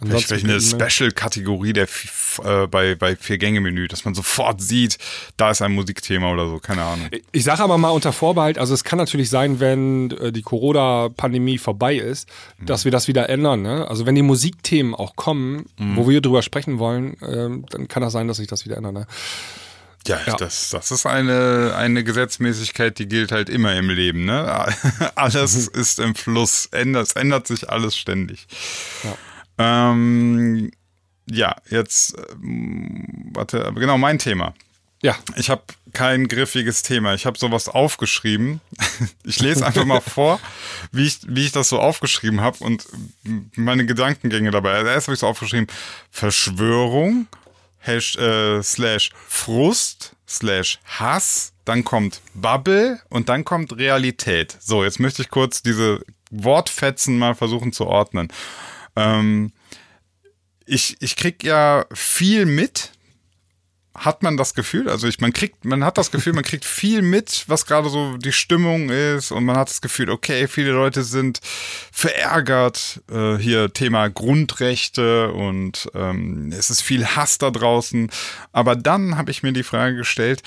[0.00, 0.90] Ansonsten vielleicht eine per E-Mail.
[0.90, 2.10] Special-Kategorie der F-
[2.44, 4.98] äh, bei, bei Vier-Gänge-Menü, dass man sofort sieht,
[5.36, 7.08] da ist ein Musikthema oder so, keine Ahnung.
[7.32, 11.58] Ich sage aber mal unter Vorbehalt, also es kann natürlich sein, wenn äh, die Corona-Pandemie
[11.58, 12.28] vorbei ist,
[12.60, 13.62] dass wir das wieder ändern.
[13.62, 13.86] Ne?
[13.88, 18.12] Also wenn die Musikthemen auch kommen, wo wir drüber sprechen wollen, ähm, dann kann das
[18.12, 18.92] sein, dass sich das wieder ändert.
[18.92, 19.06] Ne?
[20.06, 20.36] Ja, Ja.
[20.36, 24.24] Das, das ist eine, eine Gesetzmäßigkeit, die gilt halt immer im Leben.
[24.24, 24.66] Ne?
[25.14, 28.46] Alles ist im Fluss, ändert, es ändert sich alles ständig.
[29.04, 30.70] Ja, ähm,
[31.30, 34.54] ja jetzt, ähm, warte, genau, mein Thema.
[35.00, 35.62] Ja, Ich habe
[35.92, 37.14] kein griffiges Thema.
[37.14, 38.60] Ich habe sowas aufgeschrieben.
[39.22, 40.40] Ich lese einfach mal vor,
[40.90, 42.84] wie ich, wie ich das so aufgeschrieben habe und
[43.54, 44.72] meine Gedankengänge dabei.
[44.72, 45.68] Also erst habe ich so aufgeschrieben,
[46.10, 47.28] Verschwörung,
[47.78, 54.56] Hash, äh, slash Frust, slash Hass, dann kommt Bubble und dann kommt Realität.
[54.60, 58.32] So, jetzt möchte ich kurz diese Wortfetzen mal versuchen zu ordnen.
[58.96, 59.52] Ähm,
[60.68, 62.92] ich, ich krieg ja viel mit,
[63.94, 67.02] hat man das Gefühl, also ich, man kriegt, man hat das Gefühl, man kriegt viel
[67.02, 71.02] mit, was gerade so die Stimmung ist und man hat das Gefühl, okay, viele Leute
[71.02, 71.40] sind
[71.90, 78.10] verärgert, äh, hier Thema Grundrechte und ähm, es ist viel Hass da draußen.
[78.52, 80.42] Aber dann habe ich mir die Frage gestellt,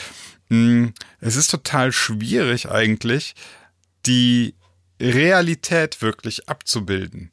[0.49, 3.35] mh, es ist total schwierig eigentlich,
[4.05, 4.55] die
[5.01, 7.31] Realität wirklich abzubilden,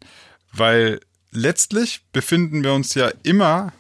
[0.53, 3.73] weil letztlich befinden wir uns ja immer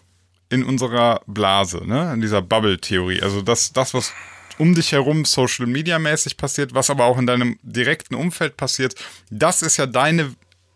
[0.51, 2.13] in unserer Blase, ne?
[2.13, 3.23] in dieser Bubble-Theorie.
[3.23, 4.13] Also das, das, was
[4.59, 8.95] um dich herum Social Media mäßig passiert, was aber auch in deinem direkten Umfeld passiert,
[9.31, 10.35] das ist ja deine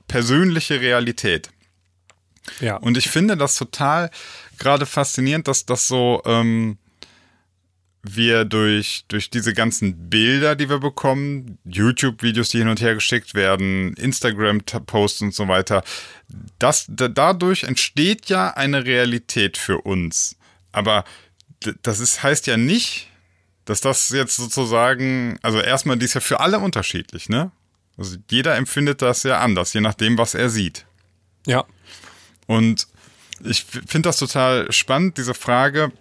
[0.08, 1.50] persönliche Realität.
[2.60, 2.76] ja.
[2.76, 4.10] Und ich finde das total
[4.58, 6.78] gerade faszinierend, dass das so ähm,
[8.02, 13.34] wir durch, durch diese ganzen Bilder, die wir bekommen, YouTube-Videos, die hin und her geschickt
[13.34, 15.84] werden, Instagram-Posts und so weiter,
[16.58, 20.36] das, da, dadurch entsteht ja eine Realität für uns.
[20.72, 21.04] Aber
[21.82, 23.08] das ist, heißt ja nicht,
[23.64, 27.52] dass das jetzt sozusagen, also erstmal, die ist ja für alle unterschiedlich, ne?
[27.96, 30.86] Also jeder empfindet das ja anders, je nachdem, was er sieht.
[31.46, 31.64] ja.
[32.46, 32.88] Und
[33.44, 35.92] ich finde das total spannend, diese Frage.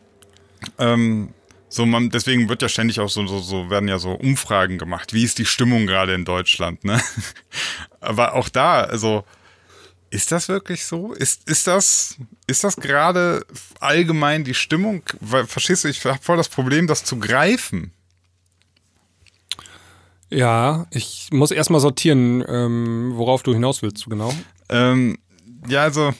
[0.78, 1.34] Ähm,
[1.72, 5.14] so man, deswegen wird ja ständig auch so, so, so werden ja so Umfragen gemacht.
[5.14, 7.02] Wie ist die Stimmung gerade in Deutschland, ne?
[8.02, 9.24] Aber auch da, also,
[10.10, 11.14] ist das wirklich so?
[11.14, 13.46] Ist, ist das, ist das gerade
[13.80, 15.04] allgemein die Stimmung?
[15.22, 17.94] Weil, verstehst du, ich habe voll das Problem, das zu greifen.
[20.30, 24.34] Ja, ich muss erstmal sortieren, ähm, worauf du hinaus willst, genau.
[24.68, 25.18] Ähm,
[25.70, 26.14] ja, also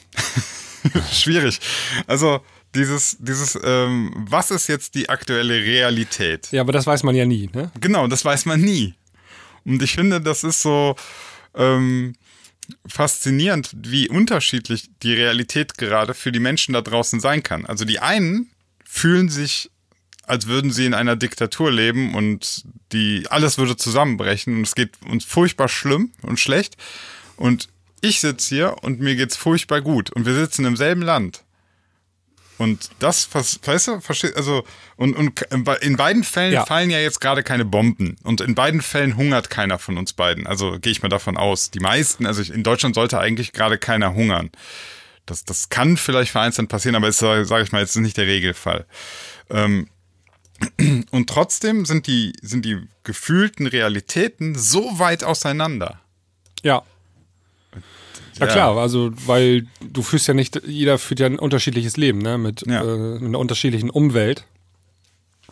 [1.12, 1.60] schwierig.
[2.06, 2.40] Also
[2.74, 6.48] dieses, dieses, ähm, was ist jetzt die aktuelle Realität?
[6.52, 7.70] Ja, aber das weiß man ja nie, ne?
[7.80, 8.94] Genau, das weiß man nie.
[9.64, 10.96] Und ich finde, das ist so
[11.54, 12.14] ähm,
[12.86, 17.66] faszinierend, wie unterschiedlich die Realität gerade für die Menschen da draußen sein kann.
[17.66, 18.50] Also die einen
[18.84, 19.70] fühlen sich,
[20.24, 24.90] als würden sie in einer Diktatur leben und die alles würde zusammenbrechen und es geht
[25.08, 26.76] uns furchtbar schlimm und schlecht.
[27.36, 27.68] Und
[28.00, 31.44] ich sitze hier und mir geht's furchtbar gut und wir sitzen im selben Land.
[32.58, 34.64] Und das, weißt du, versteht, also,
[34.96, 35.40] und, und
[35.80, 36.64] in beiden Fällen ja.
[36.64, 38.16] fallen ja jetzt gerade keine Bomben.
[38.22, 40.46] Und in beiden Fällen hungert keiner von uns beiden.
[40.46, 41.70] Also gehe ich mal davon aus.
[41.70, 44.50] Die meisten, also in Deutschland sollte eigentlich gerade keiner hungern.
[45.26, 48.86] Das, das kann vielleicht vereinzelt passieren, aber ist, sage ich mal, jetzt nicht der Regelfall.
[49.50, 49.88] Ähm,
[51.10, 56.00] und trotzdem sind die, sind die gefühlten Realitäten so weit auseinander.
[56.62, 56.82] Ja.
[58.38, 62.38] Ja, klar, also weil du führst ja nicht, jeder führt ja ein unterschiedliches Leben, ne?
[62.38, 62.82] Mit, ja.
[62.82, 64.44] äh, mit einer unterschiedlichen Umwelt.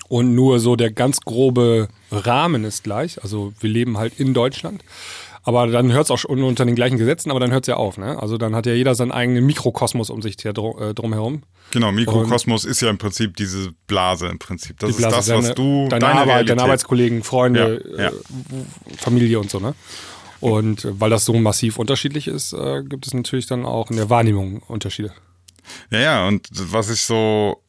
[0.09, 3.23] Und nur so der ganz grobe Rahmen ist gleich.
[3.23, 4.83] Also wir leben halt in Deutschland.
[5.43, 7.77] Aber dann hört es auch schon unter den gleichen Gesetzen, aber dann hört es ja
[7.77, 7.97] auf.
[7.97, 8.21] Ne?
[8.21, 11.43] Also dann hat ja jeder seinen eigenen Mikrokosmos um sich drum, äh, drumherum.
[11.71, 14.79] Genau, Mikrokosmos und ist ja im Prinzip diese Blase im Prinzip.
[14.81, 18.09] Das Blase, ist das, was deine, du, deine, deine Arbeit, deine Arbeitskollegen, Freunde, ja, ja.
[18.09, 18.13] Äh,
[18.99, 19.61] Familie und so.
[19.61, 19.75] Ne?
[20.41, 24.11] Und weil das so massiv unterschiedlich ist, äh, gibt es natürlich dann auch in der
[24.11, 25.13] Wahrnehmung Unterschiede.
[25.91, 27.63] Ja, ja, und was ich so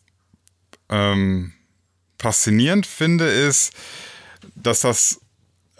[0.89, 1.51] ähm,
[2.17, 3.73] faszinierend finde, ist,
[4.55, 5.19] dass das,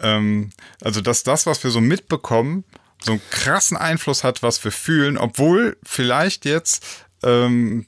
[0.00, 0.50] ähm,
[0.80, 2.64] also dass das, was wir so mitbekommen,
[3.00, 6.84] so einen krassen Einfluss hat, was wir fühlen, obwohl vielleicht jetzt
[7.22, 7.86] ähm,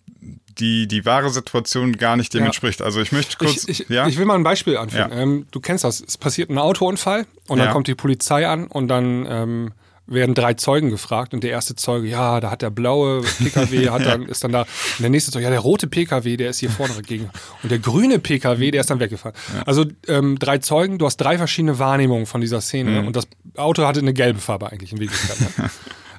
[0.59, 2.47] die, die wahre Situation gar nicht dem ja.
[2.47, 2.83] entspricht.
[2.83, 3.69] Also ich möchte kurz.
[3.69, 4.07] Ich, ich, ja?
[4.07, 5.11] ich will mal ein Beispiel anführen.
[5.11, 5.19] Ja.
[5.19, 6.01] Ähm, du kennst das.
[6.01, 9.73] Es passiert ein Autounfall und dann kommt die Polizei an und dann ähm,
[10.07, 14.05] werden drei Zeugen gefragt und der erste Zeuge, ja, da hat der blaue PKW, hat
[14.05, 14.63] dann, ist dann da.
[14.63, 17.31] Und der nächste Zeuge, ja, der rote PKW, der ist hier vorne dagegen.
[17.63, 19.37] Und der grüne PKW, der ist dann weggefahren.
[19.65, 23.07] Also ähm, drei Zeugen, du hast drei verschiedene Wahrnehmungen von dieser Szene mhm.
[23.07, 25.41] und das Auto hatte eine gelbe Farbe eigentlich in Wirklichkeit.
[25.41, 25.71] Ne?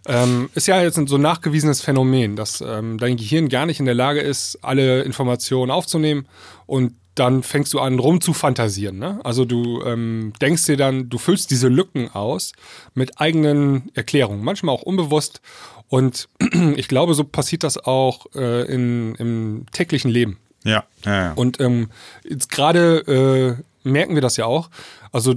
[0.08, 3.86] Ähm, ist ja jetzt ein so nachgewiesenes Phänomen, dass ähm, dein Gehirn gar nicht in
[3.86, 6.28] der Lage ist, alle Informationen aufzunehmen
[6.66, 9.00] und dann fängst du an rum zu fantasieren.
[9.00, 9.20] Ne?
[9.24, 12.52] Also du ähm, denkst dir dann, du füllst diese Lücken aus
[12.94, 15.42] mit eigenen Erklärungen, manchmal auch unbewusst.
[15.88, 16.28] Und
[16.76, 20.40] ich glaube, so passiert das auch äh, in, im täglichen Leben.
[20.66, 21.34] Ja, ja, ja.
[21.34, 21.90] Und ähm,
[22.28, 24.70] jetzt gerade äh, merken wir das ja auch.
[25.12, 25.36] Also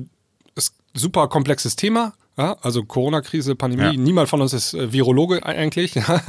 [0.56, 4.00] ist ein super komplexes Thema, ja, also Corona-Krise, Pandemie, ja.
[4.00, 5.96] niemand von uns ist äh, Virologe eigentlich.
[5.96, 6.22] Ja?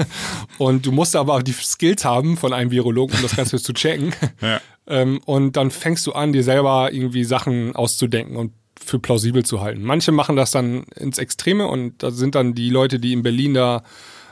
[0.58, 4.14] Und du musst aber die Skills haben von einem Virologen, um das Ganze zu checken.
[4.42, 4.62] Ja.
[4.88, 9.62] Ähm, und dann fängst du an, dir selber irgendwie Sachen auszudenken und für plausibel zu
[9.62, 9.84] halten.
[9.84, 13.54] Manche machen das dann ins Extreme und da sind dann die Leute, die in Berlin
[13.54, 13.84] da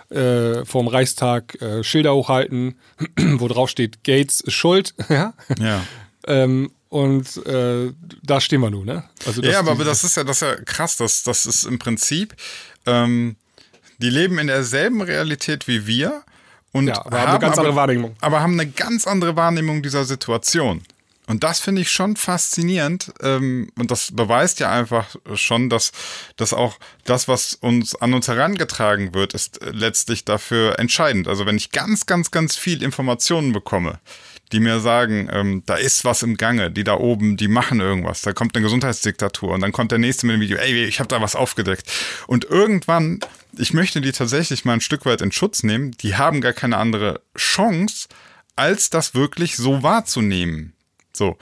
[0.10, 2.76] äh, vorm Reichstag äh, Schilder hochhalten,
[3.38, 4.94] wo drauf steht, Gates ist schuld.
[5.10, 5.34] ja.
[5.60, 5.84] ja.
[6.26, 7.91] Ähm, und äh,
[8.23, 9.04] da stehen wir nun, ne?
[9.26, 10.97] Also ja, aber das ist ja, das ist ja krass.
[10.97, 12.36] Das, das ist im Prinzip,
[12.86, 13.36] ähm,
[13.97, 16.23] die leben in derselben Realität wie wir
[16.71, 18.15] und ja, aber haben eine ganz aber, andere Wahrnehmung.
[18.21, 20.84] Aber haben eine ganz andere Wahrnehmung dieser Situation.
[21.28, 23.12] Und das finde ich schon faszinierend.
[23.21, 25.91] Ähm, und das beweist ja einfach schon, dass,
[26.38, 31.28] dass auch das, was uns an uns herangetragen wird, ist letztlich dafür entscheidend.
[31.28, 34.00] Also wenn ich ganz, ganz, ganz viel Informationen bekomme,
[34.52, 38.22] die mir sagen, ähm, da ist was im Gange, die da oben, die machen irgendwas,
[38.22, 41.10] da kommt eine Gesundheitsdiktatur und dann kommt der nächste mit dem Video, ey, ich habe
[41.10, 41.92] da was aufgedeckt.
[42.28, 43.20] Und irgendwann,
[43.58, 46.78] ich möchte die tatsächlich mal ein Stück weit in Schutz nehmen, die haben gar keine
[46.78, 48.08] andere Chance,
[48.56, 50.74] als das wirklich so wahrzunehmen.
[51.14, 51.38] So.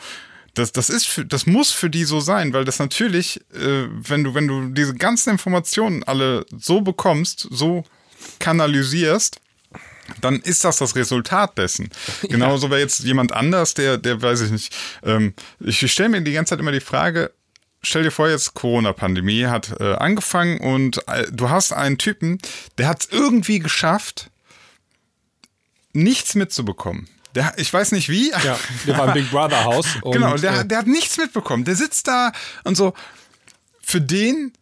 [0.55, 4.23] Das, das ist für, das muss für die so sein, weil das natürlich, äh, wenn
[4.23, 7.83] du, wenn du diese ganzen Informationen alle so bekommst, so
[8.39, 9.41] kanalisierst,
[10.21, 11.89] dann ist das das Resultat dessen.
[12.23, 14.75] Genauso wäre jetzt jemand anders, der, der weiß ich nicht.
[15.03, 17.31] Ähm, ich stelle mir die ganze Zeit immer die Frage,
[17.81, 22.39] stell dir vor, jetzt Corona-Pandemie hat äh, angefangen und äh, du hast einen Typen,
[22.77, 24.29] der hat es irgendwie geschafft,
[25.93, 27.07] nichts mitzubekommen.
[27.35, 28.31] Der, ich weiß nicht wie.
[28.31, 29.85] Ja, der war im Big Brother Haus.
[30.11, 31.65] genau, der, äh, der hat nichts mitbekommen.
[31.65, 32.31] Der sitzt da
[32.63, 32.93] und so.
[33.81, 34.53] Für den,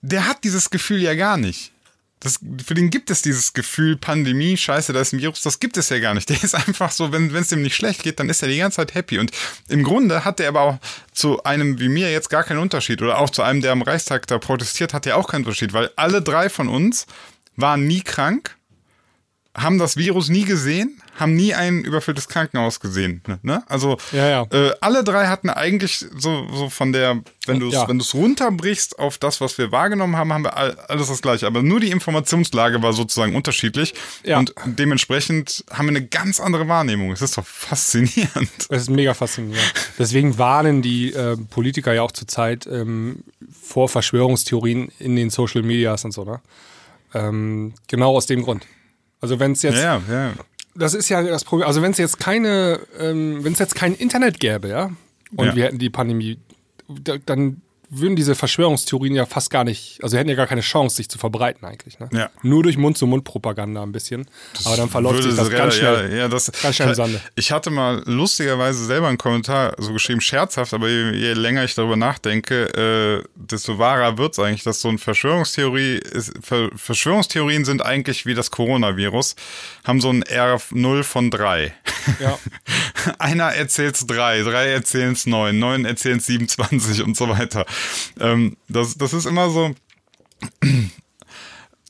[0.00, 1.72] der hat dieses Gefühl ja gar nicht.
[2.20, 5.78] Das, für den gibt es dieses Gefühl, Pandemie, scheiße, da ist ein Virus, das gibt
[5.78, 6.28] es ja gar nicht.
[6.28, 8.76] Der ist einfach so, wenn es ihm nicht schlecht geht, dann ist er die ganze
[8.76, 9.18] Zeit happy.
[9.18, 9.32] Und
[9.68, 10.78] im Grunde hat er aber auch
[11.12, 13.00] zu einem wie mir jetzt gar keinen Unterschied.
[13.00, 15.90] Oder auch zu einem, der am Reichstag da protestiert, hat er auch keinen Unterschied, weil
[15.96, 17.06] alle drei von uns
[17.56, 18.56] waren nie krank,
[19.56, 23.20] haben das Virus nie gesehen, haben nie ein überfülltes Krankenhaus gesehen.
[23.42, 23.64] Ne?
[23.66, 24.46] Also ja, ja.
[24.52, 27.88] Äh, alle drei hatten eigentlich so, so von der, wenn du es ja.
[27.88, 31.48] wenn runterbrichst auf das, was wir wahrgenommen haben, haben wir alles das gleiche.
[31.48, 37.10] Aber nur die Informationslage war sozusagen unterschiedlich und dementsprechend haben wir eine ganz andere Wahrnehmung.
[37.10, 38.50] Es ist doch faszinierend.
[38.70, 39.72] Es ist mega faszinierend.
[39.98, 43.24] Deswegen warnen die äh, Politiker ja auch zurzeit ähm,
[43.60, 46.24] vor Verschwörungstheorien in den Social Medias und so.
[46.24, 46.40] Ne?
[47.14, 48.64] Ähm, genau aus dem Grund.
[49.20, 50.32] Also wenn es jetzt ja, ja
[50.74, 51.66] das ist ja das Problem.
[51.66, 54.90] Also wenn es jetzt keine, ähm, wenn es jetzt kein Internet gäbe, ja,
[55.36, 55.56] und ja.
[55.56, 56.38] wir hätten die Pandemie,
[56.88, 60.96] da, dann würden diese Verschwörungstheorien ja fast gar nicht, also hätten ja gar keine Chance,
[60.96, 61.98] sich zu verbreiten eigentlich.
[61.98, 62.08] Ne?
[62.12, 62.30] Ja.
[62.42, 64.26] Nur durch Mund-zu-Mund-Propaganda ein bisschen.
[64.64, 67.20] Aber dann verläuft sich das ganz schnell, ja, ja, das, ganz schnell im Sande.
[67.34, 71.74] Ich hatte mal lustigerweise selber einen Kommentar so geschrieben, scherzhaft, aber je, je länger ich
[71.74, 77.64] darüber nachdenke, äh, desto wahrer wird es eigentlich, dass so ein Verschwörungstheorie ist, Ver Verschwörungstheorien
[77.64, 79.34] sind eigentlich wie das Coronavirus,
[79.84, 81.74] haben so ein R0 von 3.
[82.20, 82.38] Ja.
[83.18, 87.66] Einer erzählt's drei, drei erzählen's neun, neun erzählen's 27 und so weiter.
[88.18, 89.74] Ähm, das, das ist immer so.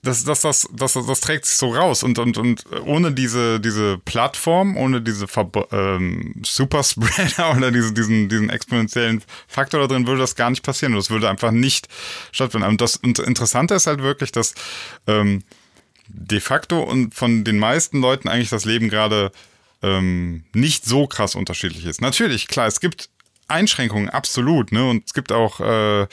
[0.03, 3.99] Das, das, das, das, das trägt sich so raus und, und, und ohne diese, diese
[3.99, 10.21] Plattform, ohne diese Ver ähm, Superspreader oder diese, diesen, diesen exponentiellen Faktor da drin würde
[10.21, 10.95] das gar nicht passieren.
[10.95, 11.89] Das würde einfach nicht
[12.33, 12.67] stattfinden.
[12.67, 14.55] Und das und Interessante ist halt wirklich, dass
[15.07, 15.43] ähm,
[16.09, 19.31] de facto und von den meisten Leuten eigentlich das Leben gerade
[19.83, 22.01] ähm, nicht so krass unterschiedlich ist.
[22.01, 23.11] Natürlich, klar, es gibt
[23.51, 24.89] Einschränkungen, absolut, ne?
[24.89, 26.07] Und es gibt auch äh,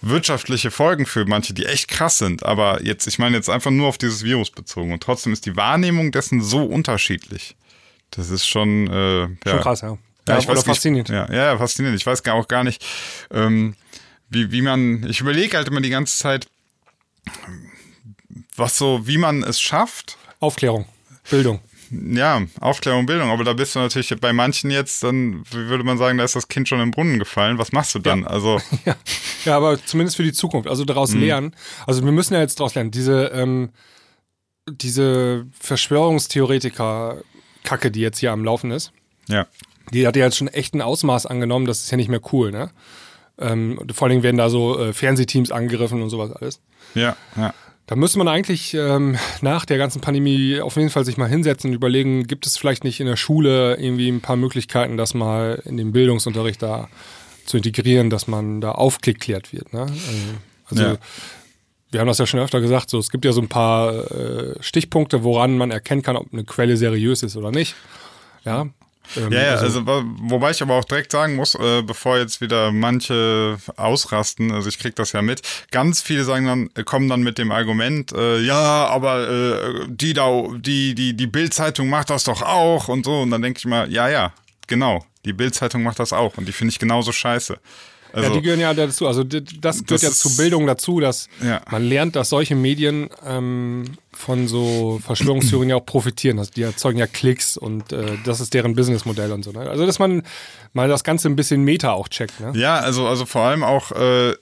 [0.00, 2.44] wirtschaftliche Folgen für manche, die echt krass sind.
[2.44, 4.92] Aber jetzt, ich meine jetzt einfach nur auf dieses Virus bezogen.
[4.92, 7.56] Und trotzdem ist die Wahrnehmung dessen so unterschiedlich.
[8.10, 9.28] Das ist schon, äh, ja.
[9.46, 9.98] Schon krass, ja.
[10.28, 11.10] Ja, Ja, ich weiß, faszinierend.
[11.10, 12.00] Wie, ja, ja, faszinierend.
[12.00, 12.84] Ich weiß gar auch gar nicht,
[13.30, 13.76] ähm,
[14.28, 16.48] wie, wie man, ich überlege halt immer die ganze Zeit,
[18.56, 20.86] was so, wie man es schafft, Aufklärung,
[21.30, 21.60] Bildung.
[21.90, 26.18] Ja, Aufklärung, Bildung, aber da bist du natürlich bei manchen jetzt, dann würde man sagen,
[26.18, 27.58] da ist das Kind schon im Brunnen gefallen.
[27.58, 28.26] Was machst du dann?
[28.26, 28.96] Also, Ja.
[29.44, 30.68] ja, aber zumindest für die Zukunft.
[30.68, 31.20] Also daraus Mhm.
[31.20, 31.56] lernen.
[31.86, 32.90] Also wir müssen ja jetzt daraus lernen.
[32.90, 33.70] Diese, ähm,
[34.68, 38.92] diese Verschwörungstheoretiker-Kacke, die jetzt hier am Laufen ist,
[39.28, 39.46] ja.
[39.92, 41.66] die hat ja jetzt schon echt ein Ausmaß angenommen.
[41.66, 42.70] Das ist ja nicht mehr cool, ne?
[43.38, 46.60] Ähm, vor allen Dingen werden da so äh, Fernsehteams angegriffen und sowas alles.
[46.94, 47.52] Ja, ja.
[47.86, 51.70] Da müsste man eigentlich ähm, nach der ganzen Pandemie auf jeden Fall sich mal hinsetzen
[51.70, 55.62] und überlegen, gibt es vielleicht nicht in der Schule irgendwie ein paar Möglichkeiten, das mal
[55.64, 56.88] in den Bildungsunterricht da
[57.44, 59.72] zu integrieren, dass man da aufgeklärt wird.
[59.72, 59.86] Ne?
[59.88, 60.96] Ähm, Also Ja.
[61.92, 64.56] wir haben das ja schon öfter gesagt, so es gibt ja so ein paar äh,
[64.60, 67.76] Stichpunkte, woran man erkennen kann, ob eine Quelle seriös ist oder nicht.
[68.44, 68.66] Ja.
[69.16, 72.40] Ähm, Ja, ja, also, wo- wobei ich aber auch direkt sagen muss, äh, bevor jetzt
[72.40, 77.08] wieder manche ausrasten, also ich krieg das ja mit, ganz viele sagen dann, äh, kommen
[77.08, 82.10] dann mit dem Argument, äh, ja, aber äh, die da, die, die, die Bild-Zeitung macht
[82.10, 83.20] das doch auch und so.
[83.20, 84.32] Und dann denke ich mal, ja, ja,
[84.66, 87.58] genau, die Bild-Zeitung macht das auch und die finde ich genauso scheiße.
[88.16, 89.06] Also, ja, die gehören ja dazu.
[89.06, 89.40] Also das
[89.84, 91.60] gehört Das ja zur Bildung dazu, dass Ja.
[91.70, 96.38] man lernt, dass solche Medien ähm, von so Verschwörungstheorien ja auch profitieren.
[96.38, 99.52] Also die erzeugen ja Klicks und äh, das ist deren Businessmodell und so.
[99.52, 99.68] Ne?
[99.68, 100.22] Also dass man
[100.72, 102.40] mal das Ganze ein bisschen Meta auch checkt.
[102.40, 102.52] Ne?
[102.56, 104.34] Ja, also, also vor allem auch, äh,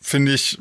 [0.00, 0.58] finde ich,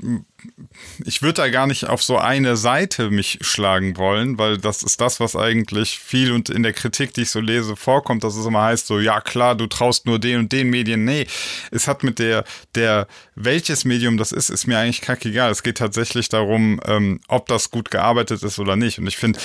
[1.06, 5.02] ich würde da gar nicht auf so eine Seite mich schlagen wollen, weil das ist
[5.02, 8.46] das, was eigentlich viel und in der Kritik, die ich so lese, vorkommt, dass es
[8.46, 11.06] immer heißt, so, ja klar, du traust nur den und den Medien.
[11.06, 11.28] Nee,
[11.72, 12.44] es hat mit der,
[12.76, 15.52] der, welches Medium das ist, ist mir eigentlich kackegal.
[15.52, 19.00] Es geht tatsächlich darum, ähm, ob das gut gearbeitet ist oder nicht.
[19.00, 19.40] Und ich finde,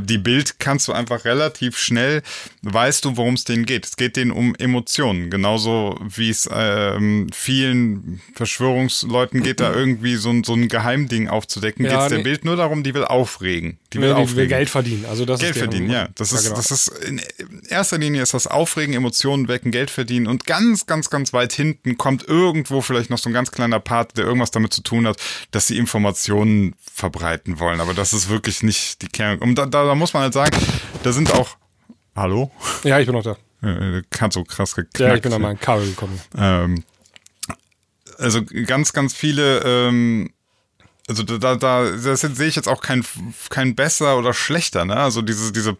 [0.00, 2.22] die Bild kannst du einfach relativ schnell,
[2.62, 3.86] weißt du, worum es denen geht.
[3.86, 5.30] Es geht denen um Emotionen.
[5.30, 11.84] Genauso wie es ähm, vielen Verschwörungsleuten geht, da irgendwie so, ein- so ein Geheimding aufzudecken,
[11.84, 12.24] Ja, geht es der nee.
[12.24, 13.78] Bild nur darum, die will aufregen.
[13.92, 14.36] Die will Die will, aufregen.
[14.36, 15.04] will Geld verdienen.
[15.08, 16.08] Also das Geld ist verdienen, ja.
[16.14, 16.56] Das ist, genau.
[16.56, 17.20] das ist in
[17.68, 21.96] erster Linie ist das Aufregen, Emotionen wecken, Geld verdienen und ganz, ganz, ganz weit hinten
[21.98, 25.16] kommt irgendwo vielleicht noch so ein ganz kleiner Part, der irgendwas damit zu tun hat,
[25.50, 27.80] dass sie Informationen verbreiten wollen.
[27.80, 29.38] Aber das ist wirklich nicht die Kern.
[29.38, 30.56] Und da, da, da muss man halt sagen,
[31.02, 31.56] da sind auch.
[32.16, 32.50] Hallo?
[32.84, 33.36] ja, ich bin noch da.
[33.62, 35.00] Äh, Hat so krass geknackt.
[35.00, 36.20] Ja, ich bin an meinen Kabel gekommen.
[36.36, 36.84] Ähm,
[38.18, 40.30] also ganz, ganz viele, ähm,
[41.08, 43.04] also da, da, da das sehe ich jetzt auch kein,
[43.50, 44.96] kein besser oder schlechter, ne?
[44.96, 45.76] Also diese, diese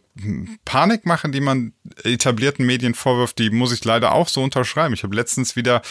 [0.65, 4.95] Panikmache, die man etablierten Medien vorwirft, die muss ich leider auch so unterschreiben.
[4.95, 5.83] Ich habe letztens wieder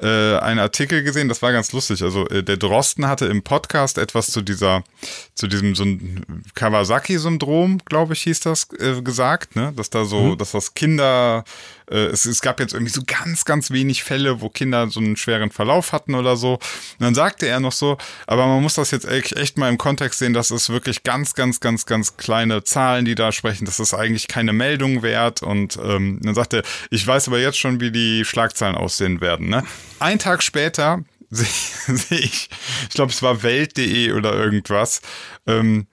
[0.00, 2.02] äh, einen Artikel gesehen, das war ganz lustig.
[2.02, 4.84] Also äh, der Drosten hatte im Podcast etwas zu dieser,
[5.38, 9.72] zu diesem so ein Kawasaki-Syndrom, glaube ich, hieß das, äh, gesagt, ne?
[9.76, 11.44] Dass da so, dass das Kinder,
[11.88, 15.16] äh, es, es gab jetzt irgendwie so ganz, ganz wenig Fälle, wo Kinder so einen
[15.16, 16.54] schweren Verlauf hatten oder so.
[16.54, 16.60] Und
[16.98, 20.18] dann sagte er noch so, aber man muss das jetzt echt, echt mal im Kontext
[20.18, 23.64] sehen, das ist wirklich ganz, ganz, ganz, ganz kleine Zahlen, die da sprechen.
[23.64, 25.44] Das ist eigentlich keine Meldung wert.
[25.44, 29.48] Und ähm, dann sagte er, ich weiß aber jetzt schon, wie die Schlagzeilen aussehen werden.
[29.48, 29.62] Ne?
[30.00, 31.46] Ein Tag später sehe
[31.96, 32.48] seh ich,
[32.88, 35.00] ich glaube, es war Welt.de oder irgendwas,
[35.46, 35.86] ähm,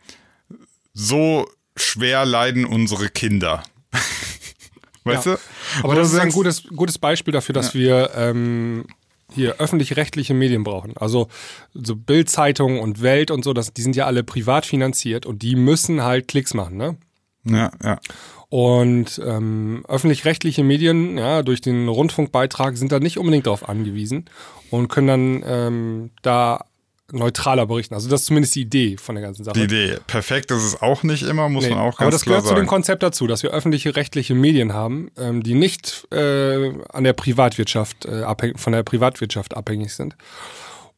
[0.93, 3.63] so schwer leiden unsere Kinder.
[5.03, 5.35] weißt Ja.
[5.35, 5.39] du?
[5.83, 8.85] Aber Wo das ist ein gutes, gutes Beispiel dafür, dass wir ähm,
[9.33, 10.95] hier öffentlich-rechtliche Medien brauchen.
[10.97, 11.27] Also
[11.73, 15.55] so Bild-Zeitung und Welt und so, das, die sind ja alle privat finanziert und die
[15.55, 16.97] müssen halt Klicks machen, ne?
[17.43, 17.99] Ja, ja.
[18.49, 24.25] Und ähm, öffentlich-rechtliche Medien, ja, durch den Rundfunkbeitrag sind da nicht unbedingt darauf angewiesen
[24.69, 26.65] und können dann ähm, da
[27.11, 27.93] neutraler berichten.
[27.93, 29.53] Also das ist zumindest die Idee von der ganzen Sache.
[29.53, 29.97] Die Idee.
[30.07, 32.45] Perfekt ist es auch nicht immer, muss nee, man auch ganz Aber das klar gehört
[32.45, 32.57] sagen.
[32.57, 37.03] zu dem Konzept dazu, dass wir öffentliche rechtliche Medien haben, ähm, die nicht äh, an
[37.03, 40.15] der Privatwirtschaft äh, abhängig, von der Privatwirtschaft abhängig sind.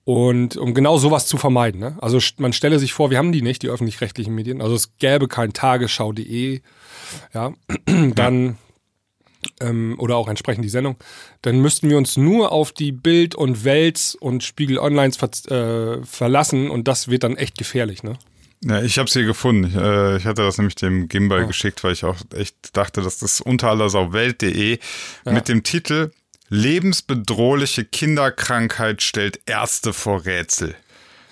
[0.08, 1.82] Und um genau sowas zu vermeiden.
[1.82, 1.98] Ne?
[2.00, 4.62] Also man stelle sich vor, wir haben die nicht, die öffentlich-rechtlichen Medien.
[4.62, 6.62] Also es gäbe kein Tagesschau.de,
[7.34, 7.54] ja,
[8.16, 8.58] dann
[9.60, 10.96] ähm, oder auch entsprechend die Sendung,
[11.42, 16.06] dann müssten wir uns nur auf die Bild und Welt und Spiegel Online ver äh,
[16.06, 18.18] verlassen und das wird dann echt gefährlich, ne?
[18.64, 19.66] Ja, ich habe es hier gefunden.
[19.66, 21.48] Ich, äh, ich, hatte das nämlich dem Gimbal oh.
[21.48, 24.80] geschickt, weil ich auch echt dachte, dass das unter aller Sau Welt.de
[25.26, 25.32] ja.
[25.34, 26.12] mit dem Titel
[26.50, 30.76] Lebensbedrohliche Kinderkrankheit stellt Ärzte vor Rätsel.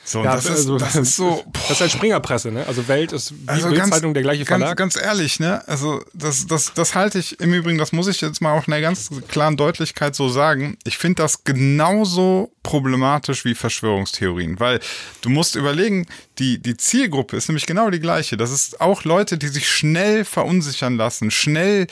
[0.08, 1.30] So, ja, das, also, ist, das ist so.
[1.30, 1.44] Boah.
[1.66, 2.64] Das ist halt Springerpresse, ne?
[2.68, 4.78] Also Welt ist wie also Bildzeitung der gleiche Verlag.
[4.78, 5.68] Ganz, ganz ehrlich, ne?
[5.68, 8.74] Also das, das, das halte ich im Übrigen, das muss ich jetzt mal auch in
[8.74, 10.78] einer ganz klaren Deutlichkeit so sagen.
[10.84, 14.80] Ich finde das genauso problematisch wie Verschwörungstheorien, weil
[15.22, 16.06] du musst überlegen,
[16.38, 18.38] die, die Zielgruppe ist nämlich genau die gleiche.
[18.38, 21.88] Das ist auch Leute, die sich schnell verunsichern lassen, schnell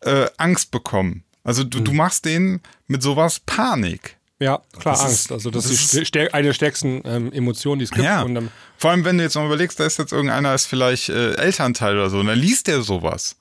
[0.00, 1.23] äh, Angst bekommen.
[1.44, 1.84] Also du, mhm.
[1.84, 4.16] du machst denen mit sowas Panik.
[4.40, 5.20] Ja, klar, das Angst.
[5.26, 8.04] Ist, also das, das ist stär eine der stärksten ähm, Emotionen, die es gibt.
[8.04, 8.22] Ja.
[8.22, 11.08] Und, ähm, Vor allem, wenn du jetzt mal überlegst, da ist jetzt irgendeiner, ist vielleicht
[11.08, 13.36] äh, Elternteil oder so, und dann liest der sowas.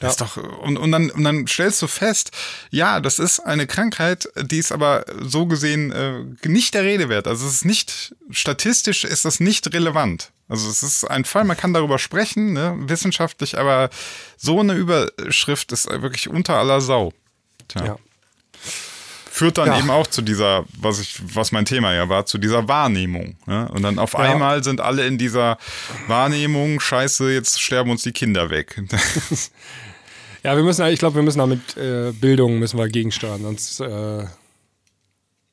[0.00, 0.08] Ja.
[0.08, 2.30] ist doch, und, und, dann, und dann stellst du fest,
[2.70, 7.26] ja, das ist eine Krankheit, die ist aber so gesehen äh, nicht der Rede wert.
[7.26, 10.32] Also es ist nicht, statistisch ist das nicht relevant.
[10.48, 13.88] Also es ist ein Fall, man kann darüber sprechen, ne, wissenschaftlich, aber
[14.36, 17.12] so eine Überschrift ist wirklich unter aller Sau.
[17.68, 17.84] Tja.
[17.84, 17.96] Ja.
[19.30, 19.78] Führt dann ja.
[19.78, 23.36] eben auch zu dieser, was ich, was mein Thema ja war, zu dieser Wahrnehmung.
[23.44, 23.68] Ne?
[23.68, 24.20] Und dann auf ja.
[24.20, 25.58] einmal sind alle in dieser
[26.06, 28.82] Wahrnehmung, scheiße, jetzt sterben uns die Kinder weg.
[30.42, 33.80] ja, wir müssen, ich glaube, wir müssen da mit äh, Bildung müssen wir gegensteuern, sonst
[33.80, 34.24] äh,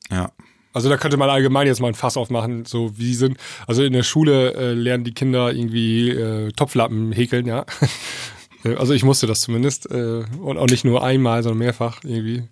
[0.09, 0.31] ja.
[0.71, 3.37] Also da könnte man allgemein jetzt mal ein Fass aufmachen, so wie sind.
[3.67, 7.65] Also in der Schule äh, lernen die Kinder irgendwie äh, Topflappen häkeln, ja.
[8.63, 9.89] Also ich musste das zumindest.
[9.91, 12.43] Äh, und auch nicht nur einmal, sondern mehrfach irgendwie.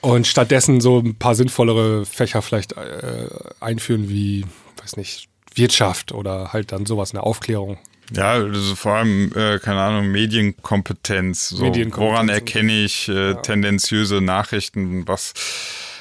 [0.00, 3.28] Und stattdessen so ein paar sinnvollere Fächer vielleicht äh,
[3.60, 4.44] einführen wie,
[4.82, 7.78] weiß nicht, Wirtschaft oder halt dann sowas, eine Aufklärung.
[8.12, 11.48] Ja, also vor allem, äh, keine Ahnung, Medienkompetenz.
[11.48, 13.34] So, Medienkompetenz woran erkenne ich äh, ja.
[13.34, 15.08] tendenziöse Nachrichten?
[15.08, 15.32] Was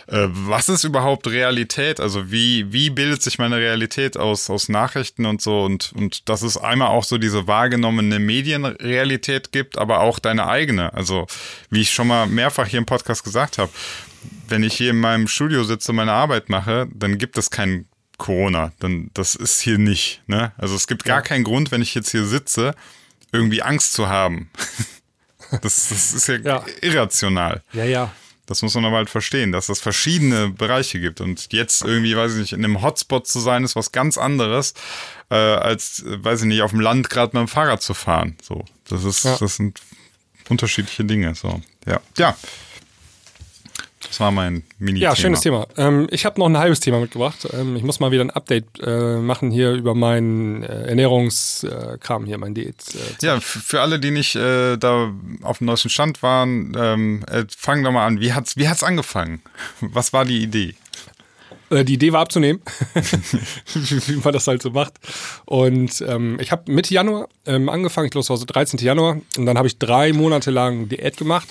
[0.07, 1.99] äh, was ist überhaupt Realität?
[1.99, 5.63] Also wie, wie bildet sich meine Realität aus, aus Nachrichten und so?
[5.63, 10.93] Und, und dass es einmal auch so diese wahrgenommene Medienrealität gibt, aber auch deine eigene.
[10.93, 11.27] Also
[11.69, 13.71] wie ich schon mal mehrfach hier im Podcast gesagt habe,
[14.47, 17.85] wenn ich hier in meinem Studio sitze und meine Arbeit mache, dann gibt es kein
[18.17, 18.71] Corona.
[18.79, 20.21] Dann, das ist hier nicht.
[20.27, 20.51] Ne?
[20.57, 22.75] Also es gibt gar keinen Grund, wenn ich jetzt hier sitze,
[23.31, 24.49] irgendwie Angst zu haben.
[25.61, 27.61] Das, das ist ja, ja, irrational.
[27.73, 28.11] Ja, ja.
[28.45, 31.21] Das muss man aber halt verstehen, dass es verschiedene Bereiche gibt.
[31.21, 34.73] Und jetzt irgendwie, weiß ich nicht, in einem Hotspot zu sein, ist was ganz anderes,
[35.29, 38.35] äh, als, weiß ich nicht, auf dem Land gerade mit dem Fahrrad zu fahren.
[38.41, 39.37] So, das ist, ja.
[39.39, 39.81] das sind
[40.49, 41.35] unterschiedliche Dinge.
[41.35, 42.01] So, ja.
[42.17, 42.37] Ja.
[44.13, 45.03] Das war mein mini -Thema.
[45.05, 45.65] Ja, schönes Thema.
[45.75, 47.47] Ähm, ich habe noch ein halbes Thema mitgebracht.
[47.51, 52.37] Ähm, ich muss mal wieder ein Update äh, machen hier über meinen äh, Ernährungskram hier,
[52.37, 52.75] mein Diät.
[52.93, 55.11] Äh, ja, für alle, die nicht äh, da
[55.41, 58.19] auf dem neuesten Stand waren, ähm, äh, fangen doch mal an.
[58.19, 59.41] Wie hat's, wie hat's angefangen?
[59.81, 60.75] Was war die Idee?
[61.71, 62.61] Äh, die Idee war abzunehmen,
[63.73, 64.93] wie man das halt so macht.
[65.45, 68.77] Und ähm, ich habe Mitte Januar ähm, angefangen, ich glaube, es war so 13.
[68.77, 69.17] Januar.
[69.39, 71.47] Und dann habe ich drei Monate lang Diät gemacht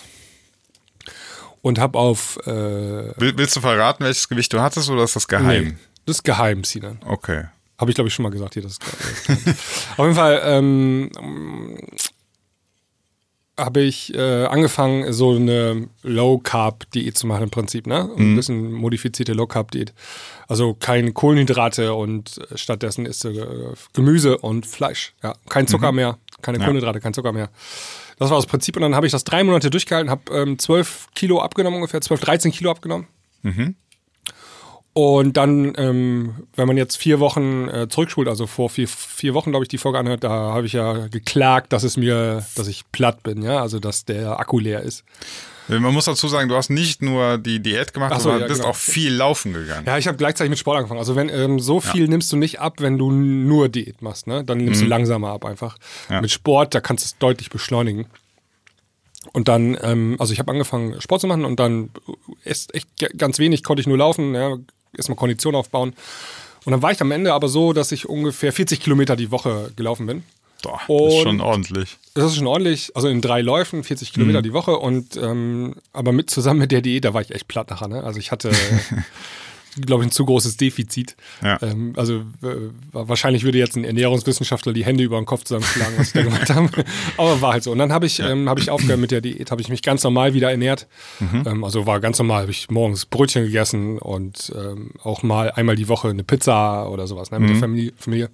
[1.63, 2.39] und habe auf.
[2.47, 5.65] Äh, Willst du verraten, welches Gewicht du hattest oder ist das geheim?
[5.65, 6.99] Nee, das ist geheim, Sinan.
[7.07, 7.45] Okay.
[7.79, 8.55] Habe ich, glaube ich, schon mal gesagt.
[8.55, 8.83] Hier, das ist
[9.97, 11.11] auf jeden Fall ähm,
[13.59, 18.11] habe ich äh, angefangen, so eine Low-Carb-Diät zu machen im Prinzip, ne?
[18.17, 18.37] Ein mhm.
[18.37, 19.93] bisschen modifizierte Low-Carb-Diät.
[20.49, 23.47] Also keine Kohlenhydrate und stattdessen ist äh,
[23.93, 25.15] Gemüse und Fleisch.
[25.23, 25.97] Ja, kein Zucker mhm.
[25.97, 26.65] mehr, keine ja.
[26.65, 27.51] Kohlenhydrate, kein Zucker mehr.
[28.19, 28.77] Das war das Prinzip.
[28.77, 32.21] Und dann habe ich das drei Monate durchgehalten, habe ähm, 12 Kilo abgenommen ungefähr, 12,
[32.21, 33.07] 13 Kilo abgenommen.
[33.43, 33.77] Mhm.
[34.95, 39.51] Und dann, ähm, wenn man jetzt vier Wochen äh, zurückspult, also vor vier, vier Wochen,
[39.51, 42.85] glaube ich, die Folge anhört, da habe ich ja geklagt, dass es mir, dass ich
[42.93, 45.05] platt bin, ja, also dass der Akku leer ist.
[45.69, 48.61] Man muss dazu sagen, du hast nicht nur die Diät gemacht, so, sondern ja, bist
[48.61, 48.71] genau.
[48.71, 49.87] auch viel laufen gegangen.
[49.87, 50.99] Ja, ich habe gleichzeitig mit Sport angefangen.
[50.99, 52.09] Also wenn ähm, so viel ja.
[52.09, 54.45] nimmst du nicht ab, wenn du nur Diät machst, ne?
[54.45, 54.85] Dann nimmst mhm.
[54.85, 55.77] du langsamer ab einfach.
[56.11, 56.21] Ja.
[56.21, 58.07] Mit Sport, da kannst du es deutlich beschleunigen.
[59.33, 61.91] Und dann, ähm, also ich habe angefangen Sport zu machen und dann
[62.45, 64.57] ist echt ganz wenig, konnte ich nur laufen, ja,
[64.97, 65.95] erstmal Kondition aufbauen.
[66.65, 69.73] Und dann war ich am Ende aber so, dass ich ungefähr 40 Kilometer die Woche
[69.77, 70.25] gelaufen bin.
[70.63, 71.99] Boah, das ist schon ordentlich.
[72.15, 72.93] Das ist schon ordentlich.
[72.95, 74.45] Also in drei Läufen, 40 Kilometer mhm.
[74.45, 77.71] die Woche und ähm, aber mit zusammen mit der Diät, da war ich echt platt
[77.71, 77.89] nachher.
[77.89, 78.03] Ne?
[78.05, 78.51] Also ich hatte
[79.81, 81.17] glaube ich, ein zu großes Defizit.
[81.43, 81.59] Ja.
[81.63, 86.09] Ähm, also äh, wahrscheinlich würde jetzt ein Ernährungswissenschaftler die Hände über den Kopf zusammenschlagen, was
[86.09, 86.85] ich da gemacht habe.
[87.17, 87.73] Aber war halt so.
[87.73, 88.29] Und dann habe ich, ja.
[88.29, 90.87] ähm, hab ich aufgehört mit der Diät, habe ich mich ganz normal wieder ernährt.
[91.21, 91.45] Mhm.
[91.47, 95.77] Ähm, also war ganz normal, habe ich morgens Brötchen gegessen und ähm, auch mal einmal
[95.77, 97.53] die Woche eine Pizza oder sowas ne, mit mhm.
[97.55, 97.93] der Familie.
[97.97, 98.31] Familie.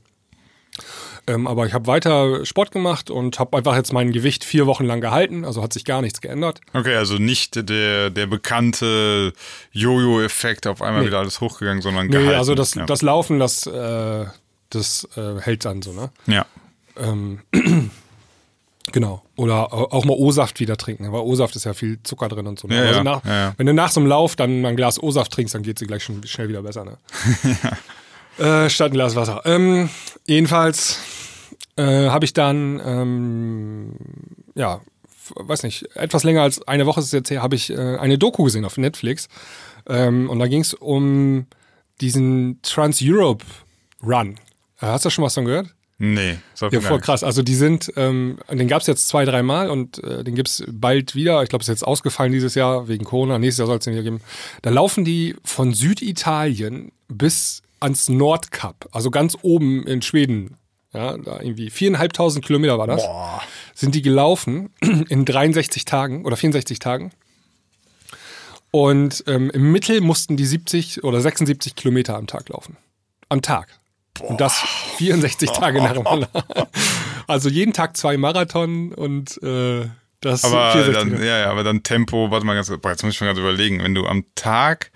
[1.28, 4.84] Ähm, aber ich habe weiter Sport gemacht und habe einfach jetzt mein Gewicht vier Wochen
[4.84, 5.44] lang gehalten.
[5.44, 6.60] Also hat sich gar nichts geändert.
[6.72, 9.34] Okay, also nicht der, der bekannte
[9.72, 11.08] Jojo-Effekt, auf einmal nee.
[11.08, 12.34] wieder alles hochgegangen, sondern nee, gehalten.
[12.34, 12.86] also das, ja.
[12.86, 14.24] das Laufen, das, äh,
[14.70, 16.10] das äh, hält dann so, ne?
[16.26, 16.46] Ja.
[16.96, 17.40] Ähm,
[18.92, 19.22] Genau.
[19.36, 22.68] Oder auch mal O-Saft wieder trinken, weil O-Saft ist ja viel Zucker drin und so.
[22.68, 22.76] Ne?
[22.76, 25.54] Ja, also nach, ja, Wenn du nach so einem Lauf dann ein Glas O-Saft trinkst,
[25.54, 26.86] dann geht sie gleich schon schnell wieder besser.
[26.86, 26.96] Ne?
[28.38, 29.42] äh, statt ein Glas Wasser.
[29.44, 29.88] Ähm,
[30.26, 30.98] jedenfalls
[31.76, 33.92] äh, habe ich dann, ähm,
[34.54, 34.80] ja,
[35.34, 38.18] weiß nicht, etwas länger als eine Woche ist es jetzt her, habe ich äh, eine
[38.18, 39.28] Doku gesehen auf Netflix.
[39.86, 41.46] Ähm, und da ging es um
[42.00, 43.44] diesen Trans-Europe
[44.02, 44.36] Run.
[44.80, 45.74] Äh, hast du schon was von gehört?
[46.00, 46.38] Nee,
[46.70, 47.24] ja, voll krass.
[47.24, 50.64] Also die sind, ähm, den gab es jetzt zwei, dreimal und äh, den gibt es
[50.70, 51.42] bald wieder.
[51.42, 53.40] Ich glaube, es ist jetzt ausgefallen dieses Jahr wegen Corona.
[53.40, 54.20] Nächstes Jahr soll es den wieder geben.
[54.62, 60.56] Da laufen die von Süditalien bis ans Nordkap, also ganz oben in Schweden
[60.92, 63.02] ja, da irgendwie viereinhalbtausend Kilometer war das.
[63.02, 63.42] Boah.
[63.74, 67.12] Sind die gelaufen in 63 Tagen oder 64 Tagen.
[68.70, 72.76] Und ähm, im Mittel mussten die 70 oder 76 Kilometer am Tag laufen.
[73.28, 73.68] Am Tag.
[74.14, 74.30] Boah.
[74.30, 74.58] Und das
[74.96, 76.28] 64 Tage nacheinander.
[77.26, 79.88] also jeden Tag zwei Marathon und äh,
[80.20, 83.18] das aber dann, ja, ja, aber dann Tempo, warte mal ganz, boah, jetzt muss ich
[83.18, 84.90] schon gerade überlegen, wenn du am Tag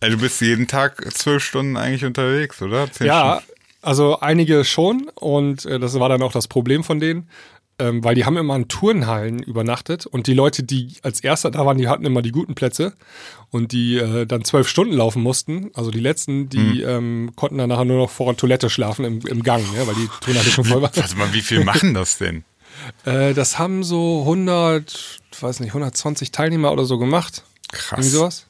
[0.00, 2.90] Du bist jeden Tag zwölf Stunden eigentlich unterwegs, oder?
[2.90, 3.60] Zehn ja, Stunden.
[3.82, 7.28] also einige schon und äh, das war dann auch das Problem von denen,
[7.80, 11.64] ähm, weil die haben immer in Turnhallen übernachtet und die Leute, die als Erster da
[11.66, 12.94] waren, die hatten immer die guten Plätze
[13.50, 16.88] und die äh, dann zwölf Stunden laufen mussten, also die letzten, die hm.
[16.88, 19.94] ähm, konnten dann nachher nur noch vor der Toilette schlafen im, im Gang, ja, weil
[19.94, 20.90] die Turnhalle schon voll war.
[20.94, 22.44] Warte mal, wie viel machen das denn?
[23.04, 27.44] äh, das haben so 100, weiß nicht, 120 Teilnehmer oder so gemacht.
[27.70, 27.98] Krass.
[27.98, 28.47] Irgendwie sowas.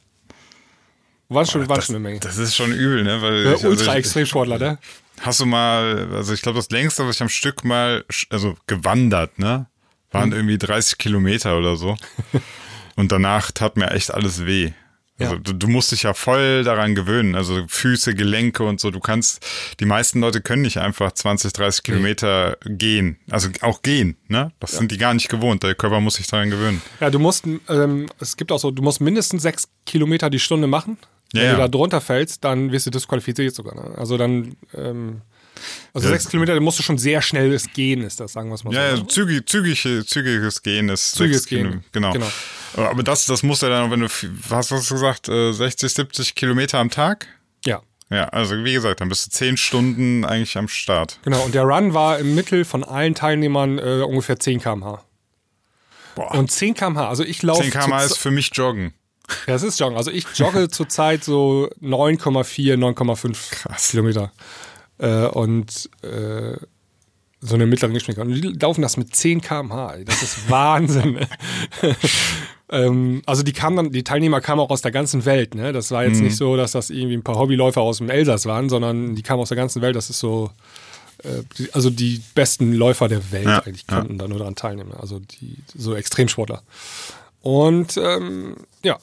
[1.29, 2.19] War schon, Boah, war das, schon eine Menge.
[2.19, 3.21] Das ist schon übel, ne?
[3.21, 4.77] Weil ja, ich, also Ultra-Extremsportler, ne?
[5.21, 9.37] Hast du mal, also ich glaube, das längste, was ich am Stück mal, also gewandert,
[9.37, 9.67] ne?
[10.11, 10.37] Waren hm.
[10.37, 11.95] irgendwie 30 Kilometer oder so.
[12.95, 14.73] Und danach tat mir echt alles weh.
[15.19, 15.39] Also ja.
[15.39, 17.35] du, du, musst dich ja voll daran gewöhnen.
[17.35, 18.89] Also Füße, Gelenke und so.
[18.89, 19.45] Du kannst,
[19.79, 22.75] die meisten Leute können nicht einfach 20, 30 Kilometer nee.
[22.75, 23.19] gehen.
[23.29, 24.51] Also auch gehen, ne?
[24.59, 24.79] Das ja.
[24.79, 25.63] sind die gar nicht gewohnt.
[25.63, 26.81] Der Körper muss sich daran gewöhnen.
[27.01, 30.67] Ja, du musst, ähm, es gibt auch so, du musst mindestens sechs Kilometer die Stunde
[30.67, 30.97] machen.
[31.33, 33.75] Wenn ja, du da drunter fällst, dann wirst du disqualifiziert sogar.
[33.75, 33.97] Ne?
[33.97, 35.21] Also dann, ähm,
[35.93, 36.13] also ja.
[36.13, 38.77] sechs Kilometer, musst du schon sehr schnelles Gehen, ist das, sagen wir es mal so.
[38.77, 41.83] Ja, ja zügig, zügig, zügiges Gehen ist zügiges Gehen.
[41.91, 42.13] Genau.
[42.13, 42.31] genau.
[42.75, 44.07] Aber das, das muss ja dann, wenn du,
[44.47, 47.27] was hast du gesagt, 60, äh, 70 Kilometer am Tag?
[47.65, 47.81] Ja.
[48.11, 51.19] Ja, also wie gesagt, dann bist du zehn Stunden eigentlich am Start.
[51.23, 55.03] Genau, und der Run war im Mittel von allen Teilnehmern äh, ungefähr 10 km/h.
[56.15, 56.33] Boah.
[56.33, 57.61] Und 10 km/h, also ich laufe.
[57.61, 58.93] 10 km/h ist für mich Joggen.
[59.47, 59.97] Ja, es ist Joggen.
[59.97, 64.31] Also ich jogge zurzeit so 9,4, 9,5 Kilometer.
[64.97, 66.57] Äh, und äh,
[67.41, 68.27] so eine mittlere Geschwindigkeit.
[68.27, 69.97] Und die laufen das mit 10 km/h.
[70.05, 71.19] Das ist Wahnsinn.
[72.69, 75.55] ähm, also die kamen dann, die Teilnehmer kamen auch aus der ganzen Welt.
[75.55, 75.71] Ne?
[75.71, 76.25] Das war jetzt mhm.
[76.25, 79.41] nicht so, dass das irgendwie ein paar Hobbyläufer aus dem Elsass waren, sondern die kamen
[79.41, 79.95] aus der ganzen Welt.
[79.95, 80.51] Das ist so,
[81.23, 84.17] äh, die, also die besten Läufer der Welt ja, eigentlich konnten ja.
[84.17, 84.93] da nur daran teilnehmen.
[84.99, 86.61] Also die so Extremsportler.
[87.41, 88.97] Und ähm, ja.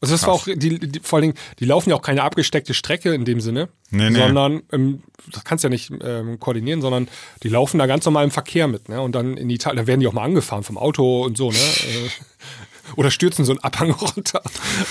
[0.00, 0.28] Also das Krass.
[0.28, 3.24] war auch, die, die, vor allen Dingen, die laufen ja auch keine abgesteckte Strecke in
[3.24, 4.18] dem Sinne, nee, nee.
[4.18, 5.02] sondern ähm,
[5.32, 7.08] das kannst du ja nicht ähm, koordinieren, sondern
[7.42, 9.00] die laufen da ganz normal im Verkehr mit, ne?
[9.00, 11.58] Und dann in Italien, da werden die auch mal angefahren vom Auto und so, ne?
[12.96, 14.42] Oder stürzen so einen Abhang runter.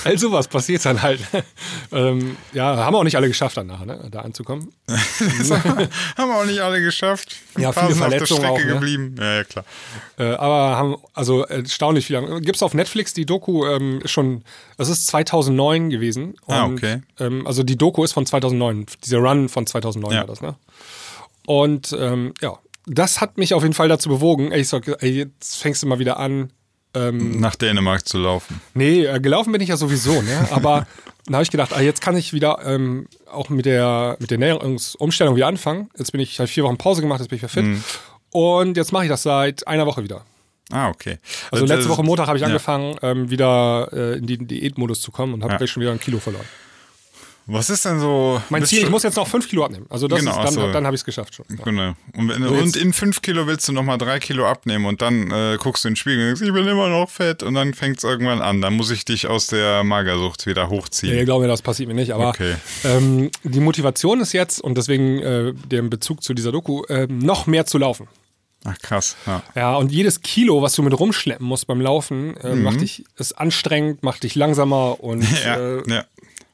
[0.03, 1.19] All sowas passiert dann halt.
[1.91, 4.73] ähm, ja, haben auch nicht alle geschafft danach, ne, da anzukommen.
[6.17, 7.35] haben auch nicht alle geschafft.
[7.55, 8.73] Ein ja, viele Verletzungen auf der Strecke auch, ne?
[8.73, 9.15] geblieben.
[9.17, 9.65] Ja, ja, klar.
[10.17, 12.41] Äh, aber haben, also erstaunlich viel.
[12.41, 14.43] Gibt es auf Netflix die Doku ähm, schon,
[14.77, 16.35] das ist 2009 gewesen.
[16.47, 17.01] Ah, und, ah, okay.
[17.19, 20.19] Ähm, also die Doku ist von 2009, dieser Run von 2009 ja.
[20.19, 20.55] war das, ne?
[21.45, 25.09] Und ähm, ja, das hat mich auf jeden Fall dazu bewogen, ey, ich sag, ey,
[25.09, 26.51] jetzt fängst du mal wieder an,
[26.95, 28.61] ähm, Nach Dänemark zu laufen.
[28.73, 30.47] Nee, äh, gelaufen bin ich ja sowieso, ne?
[30.51, 30.87] Aber
[31.25, 34.35] dann habe ich gedacht, ah, jetzt kann ich wieder ähm, auch mit der, mit der
[34.35, 35.89] Ernährungsumstellung wieder anfangen.
[35.97, 37.65] Jetzt bin ich, ich habe vier Wochen Pause gemacht, jetzt bin ich wieder fit.
[37.65, 37.83] Mhm.
[38.31, 40.23] Und jetzt mache ich das seit einer Woche wieder.
[40.71, 41.17] Ah, okay.
[41.51, 42.47] Also, also letzte Woche Montag habe ich ja.
[42.47, 45.57] angefangen, ähm, wieder äh, in den Diätmodus zu kommen und habe ja.
[45.57, 46.45] gleich schon wieder ein Kilo verloren.
[47.45, 48.41] Was ist denn so?
[48.49, 49.85] Mein Ziel, ich muss jetzt noch fünf Kilo abnehmen.
[49.89, 50.71] Also das genau, ist, dann, so.
[50.71, 51.45] dann habe ich es geschafft schon.
[51.49, 51.63] Ja.
[51.63, 51.93] Genau.
[52.15, 55.29] Und, wenn, also und in fünf Kilo willst du nochmal drei Kilo abnehmen und dann
[55.29, 57.73] äh, guckst du in den Spiegel und denkst, ich bin immer noch fett und dann
[57.73, 58.61] fängt es irgendwann an.
[58.61, 61.13] Dann muss ich dich aus der Magersucht wieder hochziehen.
[61.13, 62.13] Nee, ich glaube, das passiert mir nicht.
[62.13, 62.55] Aber okay.
[62.85, 67.45] ähm, die Motivation ist jetzt und deswegen äh, der Bezug zu dieser Doku, äh, noch
[67.47, 68.07] mehr zu laufen.
[68.65, 69.17] Ach krass.
[69.25, 69.43] Ja.
[69.55, 72.63] ja, und jedes Kilo, was du mit rumschleppen musst beim Laufen, äh, mhm.
[72.63, 76.05] macht dich, ist anstrengend, macht dich langsamer und ja, äh, ja.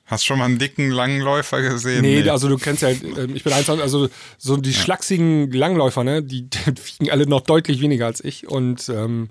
[0.10, 2.02] Hast schon mal einen dicken Langläufer gesehen?
[2.02, 2.30] Nee, nee.
[2.30, 4.80] also du kennst ja, ähm, ich bin einfach, also so die ja.
[4.80, 9.30] schlachsigen Langläufer, ne, die, die wiegen alle noch deutlich weniger als ich und ähm,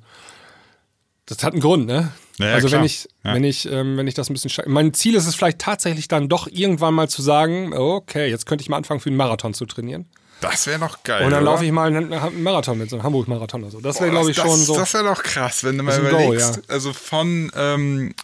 [1.27, 2.13] das hat einen Grund, ne?
[2.39, 2.81] Ja, also klar.
[2.81, 3.35] wenn ich, ja.
[3.35, 6.29] wenn ich, ähm, wenn ich das ein bisschen, mein Ziel ist es vielleicht tatsächlich dann
[6.29, 9.67] doch irgendwann mal zu sagen, okay, jetzt könnte ich mal anfangen für einen Marathon zu
[9.67, 10.07] trainieren.
[10.41, 11.25] Das wäre noch geil.
[11.25, 13.81] Und dann laufe ich mal einen Marathon mit, so einem Hamburg-Marathon oder so.
[13.81, 14.77] Das wäre, glaube ich, das, schon so.
[14.77, 16.55] Das wäre doch krass, wenn du mal überlegst.
[16.55, 16.75] Go, ja.
[16.75, 18.15] Also von ähm,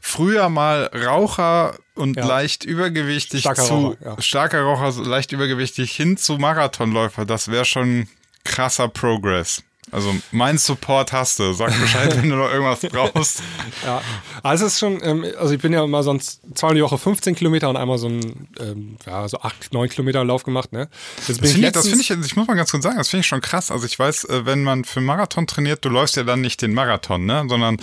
[0.00, 2.26] früher mal Raucher und ja.
[2.26, 4.22] leicht übergewichtig starker zu Raucher, ja.
[4.22, 7.26] starker Raucher, leicht übergewichtig hin zu Marathonläufer.
[7.26, 8.08] Das wäre schon
[8.44, 9.62] krasser Progress.
[9.90, 11.52] Also mein Support hast du.
[11.52, 13.42] Sag Bescheid, wenn du noch irgendwas brauchst.
[13.84, 14.02] ja,
[14.42, 17.34] also es ist schon, ähm, also ich bin ja immer sonst zweimal die Woche 15
[17.34, 20.72] Kilometer und einmal so ein, ähm, ja, so 8, 9 Kilometer Lauf gemacht.
[20.72, 20.88] Ne?
[21.26, 23.26] Das, das finde ich, find ich, ich muss mal ganz kurz sagen, das finde ich
[23.26, 23.70] schon krass.
[23.70, 26.74] Also ich weiß, äh, wenn man für Marathon trainiert, du läufst ja dann nicht den
[26.74, 27.44] Marathon, ne?
[27.48, 27.78] sondern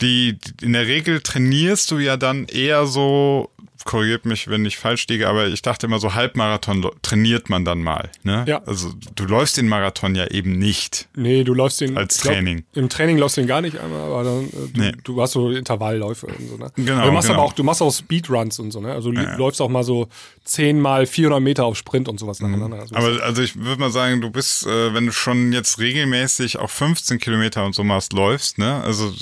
[0.00, 3.51] die, in der Regel trainierst du ja dann eher so
[3.84, 7.82] korrigiert mich, wenn ich falsch liege, aber ich dachte immer so Halbmarathon trainiert man dann
[7.82, 8.10] mal.
[8.22, 8.44] Ne?
[8.46, 8.62] Ja.
[8.66, 11.08] Also du läufst den Marathon ja eben nicht.
[11.16, 12.64] Nee, du läufst den als Training.
[12.72, 14.92] Glaub, Im Training läufst du den gar nicht einmal, aber dann, äh, du, nee.
[15.04, 16.56] du hast so Intervallläufe und so.
[16.56, 16.70] Ne?
[16.76, 17.06] Genau.
[17.06, 17.40] Du machst genau.
[17.40, 18.80] aber auch, du machst auch Speedruns und so.
[18.80, 18.92] Ne?
[18.92, 19.36] Also du ja.
[19.36, 20.08] läufst auch mal so
[20.44, 22.50] 10 mal 400 Meter auf Sprint und sowas mhm.
[22.50, 22.80] nacheinander.
[22.80, 26.58] Also aber also ich würde mal sagen, du bist, äh, wenn du schon jetzt regelmäßig
[26.58, 28.82] auch 15 Kilometer und so machst, läufst, ne?
[28.82, 29.12] Also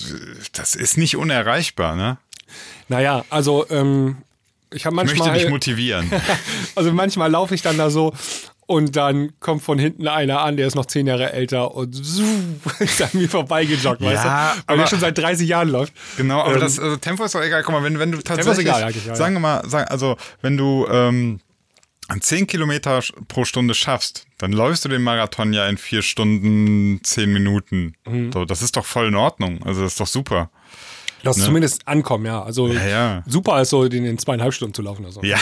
[0.53, 2.19] das ist nicht unerreichbar, ne?
[2.89, 4.17] Naja, also ähm,
[4.73, 5.17] ich habe manchmal.
[5.17, 6.11] Ich möchte dich motivieren.
[6.75, 8.13] also manchmal laufe ich dann da so
[8.71, 11.99] und dann kommt von hinten einer an, der ist noch zehn Jahre älter und
[12.79, 14.63] ist an mir vorbeigejoggt, ja, weißt du?
[14.69, 15.93] Weil der schon seit 30 Jahren läuft.
[16.17, 17.65] Genau, aber ähm, das also Tempo ist doch egal.
[17.65, 20.87] Guck mal, wenn, wenn du tatsächlich, egal, ja, sagen wir mal, sag, also wenn du
[20.89, 21.41] ähm,
[22.21, 27.33] 10 Kilometer pro Stunde schaffst, dann läufst du den Marathon ja in vier Stunden, zehn
[27.33, 27.95] Minuten.
[28.07, 28.31] Mhm.
[28.33, 29.65] So, das ist doch voll in Ordnung.
[29.65, 30.49] Also das ist doch super.
[31.23, 31.45] Lass ne?
[31.45, 32.43] zumindest ankommen, ja.
[32.43, 33.23] Also ja, ja.
[33.27, 35.01] super ist so, den in zweieinhalb Stunden zu laufen.
[35.11, 35.23] Also.
[35.23, 35.39] Ja,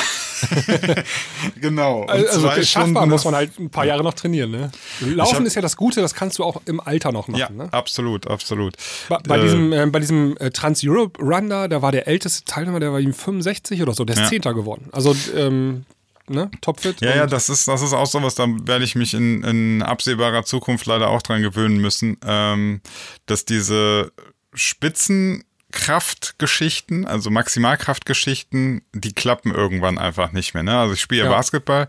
[1.61, 2.05] genau.
[2.05, 4.51] also schaffbar muss man halt ein paar Jahre noch trainieren.
[4.51, 4.71] Ne?
[5.01, 7.41] Laufen hab, ist ja das Gute, das kannst du auch im Alter noch machen.
[7.41, 7.71] Ja, ne?
[7.73, 8.77] absolut, absolut.
[9.09, 12.45] Bei, bei äh, diesem, äh, bei diesem äh, Trans-Europe Run da, da war der älteste
[12.45, 14.29] Teilnehmer, der war ihm 65 oder so, der ist ja.
[14.29, 14.89] Zehnter geworden.
[14.93, 15.85] Also ähm,
[16.31, 16.51] ne?
[16.61, 17.01] topfit.
[17.01, 20.45] Ja, ja, das ist, das ist auch sowas, da werde ich mich in, in absehbarer
[20.45, 22.81] Zukunft leider auch dran gewöhnen müssen, ähm,
[23.27, 24.13] dass diese
[24.55, 25.45] Spitzen
[25.79, 30.65] Kraftgeschichten, also Maximalkraftgeschichten, die klappen irgendwann einfach nicht mehr.
[30.65, 30.77] Ne?
[30.77, 31.31] Also ich spiele ja.
[31.31, 31.87] Basketball.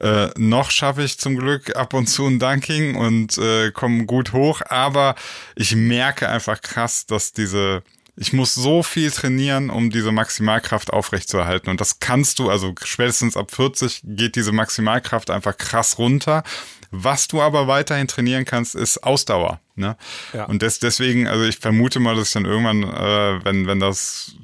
[0.00, 4.32] Äh, noch schaffe ich zum Glück ab und zu ein Dunking und äh, komme gut
[4.32, 5.14] hoch, aber
[5.56, 7.82] ich merke einfach krass, dass diese
[8.20, 11.70] ich muss so viel trainieren, um diese Maximalkraft aufrechtzuerhalten.
[11.70, 16.42] Und das kannst du, also spätestens ab 40 geht diese Maximalkraft einfach krass runter.
[16.90, 19.60] Was du aber weiterhin trainieren kannst, ist Ausdauer.
[19.76, 19.96] Ne?
[20.32, 20.44] Ja.
[20.46, 24.36] Und des, deswegen, also ich vermute mal, dass ich dann irgendwann, äh, wenn, wenn das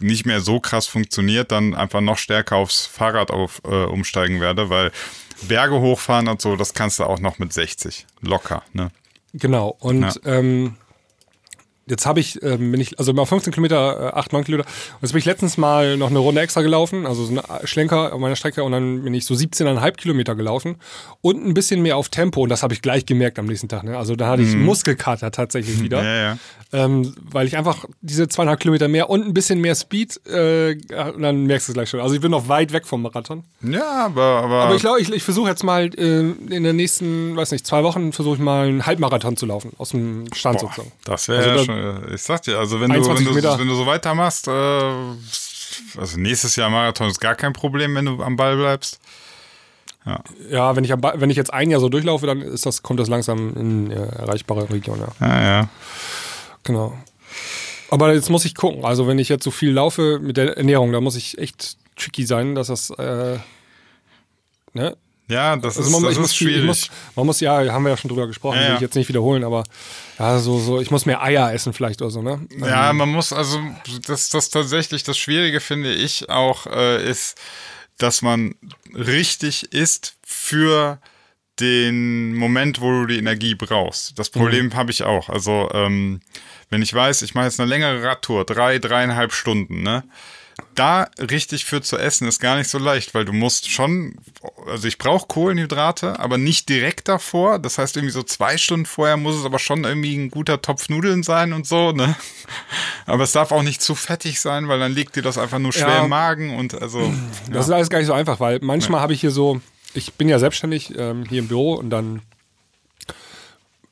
[0.00, 4.70] nicht mehr so krass funktioniert, dann einfach noch stärker aufs Fahrrad auf, äh, umsteigen werde,
[4.70, 4.92] weil
[5.42, 8.06] Berge hochfahren und so, das kannst du auch noch mit 60.
[8.20, 8.90] Locker, ne?
[9.32, 9.76] Genau.
[9.78, 10.14] Und ja.
[10.24, 10.76] ähm,
[11.90, 14.68] Jetzt habe ich, ähm, bin ich, also immer 15 Kilometer, äh, 8, 9 Kilometer.
[14.68, 18.12] Und jetzt bin ich letztens mal noch eine Runde extra gelaufen, also so eine Schlenker
[18.12, 20.76] auf meiner Strecke und dann bin ich so 17,5 Kilometer gelaufen
[21.20, 23.84] und ein bisschen mehr auf Tempo und das habe ich gleich gemerkt am nächsten Tag.
[23.84, 23.98] Ne?
[23.98, 24.64] Also da hatte ich mhm.
[24.64, 26.02] Muskelkater tatsächlich wieder.
[26.02, 26.38] Ja, ja.
[26.72, 30.76] Ähm, weil ich einfach diese zweieinhalb Kilometer mehr und ein bisschen mehr Speed, äh,
[31.14, 31.98] und dann merkst du es gleich schon.
[31.98, 33.42] Also ich bin noch weit weg vom Marathon.
[33.62, 34.22] Ja, aber.
[34.22, 37.66] Aber, aber ich glaube, ich, ich versuche jetzt mal äh, in den nächsten, weiß nicht,
[37.66, 40.92] zwei Wochen versuche ich mal einen Halbmarathon zu laufen, aus dem Stand Boah, sozusagen.
[41.04, 43.68] Das wäre also ja schon äh, ich sag dir, also wenn du, wenn du, wenn
[43.68, 48.36] du so weitermachst, äh, also nächstes Jahr Marathon ist gar kein Problem, wenn du am
[48.36, 49.00] Ball bleibst.
[50.06, 52.82] Ja, ja wenn, ich am wenn ich jetzt ein Jahr so durchlaufe, dann ist das,
[52.82, 55.26] kommt das langsam in äh, erreichbare Region, ja.
[55.26, 55.68] Ja, ja.
[56.64, 56.96] Genau.
[57.90, 58.84] Aber jetzt muss ich gucken.
[58.84, 62.24] Also wenn ich jetzt so viel laufe mit der Ernährung, da muss ich echt tricky
[62.24, 63.38] sein, dass das äh,
[64.72, 64.96] ne?
[65.28, 66.56] Ja, das also ist, man, das ist schwierig.
[66.56, 68.68] Viel, muss, man muss, ja, haben wir ja schon drüber gesprochen, ja.
[68.68, 69.62] will ich jetzt nicht wiederholen, aber
[70.20, 72.46] ja, so, so, ich muss mehr Eier essen vielleicht oder so, ne?
[72.58, 73.58] Ja, ähm, man muss, also,
[74.06, 77.40] das, das tatsächlich, das Schwierige finde ich auch, äh, ist,
[77.96, 78.54] dass man
[78.94, 81.00] richtig isst für
[81.58, 84.18] den Moment, wo du die Energie brauchst.
[84.18, 84.74] Das Problem mhm.
[84.74, 85.30] habe ich auch.
[85.30, 86.20] Also, ähm,
[86.68, 90.04] wenn ich weiß, ich mache jetzt eine längere Radtour, drei, dreieinhalb Stunden, ne?
[90.74, 94.16] Da richtig für zu essen ist gar nicht so leicht, weil du musst schon,
[94.66, 97.58] also ich brauche Kohlenhydrate, aber nicht direkt davor.
[97.58, 100.88] Das heißt, irgendwie so zwei Stunden vorher muss es aber schon irgendwie ein guter Topf
[100.88, 102.14] Nudeln sein und so, ne?
[103.06, 105.72] Aber es darf auch nicht zu fettig sein, weil dann liegt dir das einfach nur
[105.72, 106.04] schwer ja.
[106.04, 107.12] im Magen und also.
[107.46, 107.60] Das ja.
[107.60, 109.02] ist alles gar nicht so einfach, weil manchmal ja.
[109.02, 109.60] habe ich hier so,
[109.94, 112.22] ich bin ja selbstständig ähm, hier im Büro und dann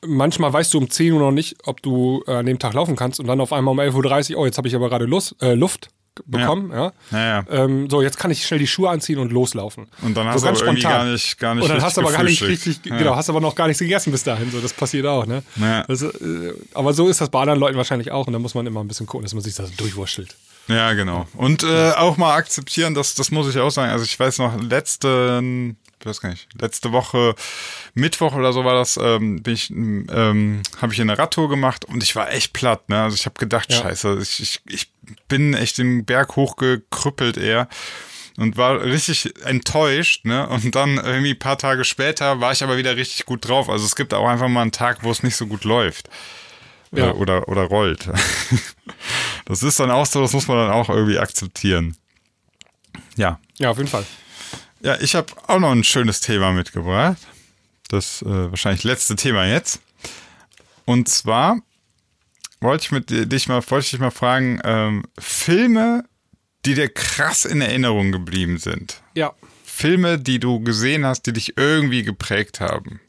[0.05, 2.95] manchmal weißt du um 10 Uhr noch nicht, ob du äh, an dem Tag laufen
[2.95, 5.35] kannst und dann auf einmal um 11.30 Uhr, oh, jetzt habe ich aber gerade Lust,
[5.41, 5.89] äh, Luft
[6.25, 6.71] bekommen.
[6.71, 6.91] Ja.
[7.11, 7.45] ja.
[7.49, 9.87] ähm, so, jetzt kann ich schnell die Schuhe anziehen und loslaufen.
[10.01, 12.01] Und dann hast so du aber irgendwie gar nicht, gar nicht Und dann hast du
[12.01, 14.51] aber gar nicht richtig, genau, hast aber noch gar nichts gegessen bis dahin.
[14.51, 15.43] So, das passiert auch, ne?
[15.87, 18.65] Das, äh, aber so ist das bei anderen Leuten wahrscheinlich auch und da muss man
[18.67, 20.35] immer ein bisschen gucken, dass man sich das durchwurschtelt.
[20.67, 21.25] Ja, genau.
[21.33, 23.91] Und äh, auch mal akzeptieren, dass das muss ich auch sagen.
[23.91, 27.35] Also ich weiß noch, letzten ich weiß gar nicht, letzte Woche,
[27.93, 32.03] Mittwoch oder so war das, ähm, bin ich, ähm, habe ich eine Radtour gemacht und
[32.03, 33.03] ich war echt platt, ne?
[33.03, 33.81] Also ich habe gedacht, ja.
[33.81, 34.91] scheiße, ich, ich, ich
[35.27, 37.67] bin echt den Berg hochgekrüppelt eher
[38.37, 40.47] und war richtig enttäuscht, ne?
[40.47, 43.69] Und dann irgendwie ein paar Tage später war ich aber wieder richtig gut drauf.
[43.69, 46.09] Also es gibt auch einfach mal einen Tag, wo es nicht so gut läuft.
[46.91, 47.11] Ja.
[47.11, 48.09] Oder, oder rollt.
[49.45, 51.97] Das ist dann auch so, das muss man dann auch irgendwie akzeptieren.
[53.15, 53.39] Ja.
[53.57, 54.05] Ja, auf jeden Fall.
[54.81, 57.17] Ja, ich habe auch noch ein schönes Thema mitgebracht.
[57.89, 59.81] Das äh, wahrscheinlich letzte Thema jetzt.
[60.85, 61.57] Und zwar
[62.61, 66.05] wollte ich mit dich mal, wollte ich dich mal fragen, ähm, Filme,
[66.65, 69.01] die dir krass in Erinnerung geblieben sind.
[69.15, 69.33] Ja.
[69.63, 72.99] Filme, die du gesehen hast, die dich irgendwie geprägt haben.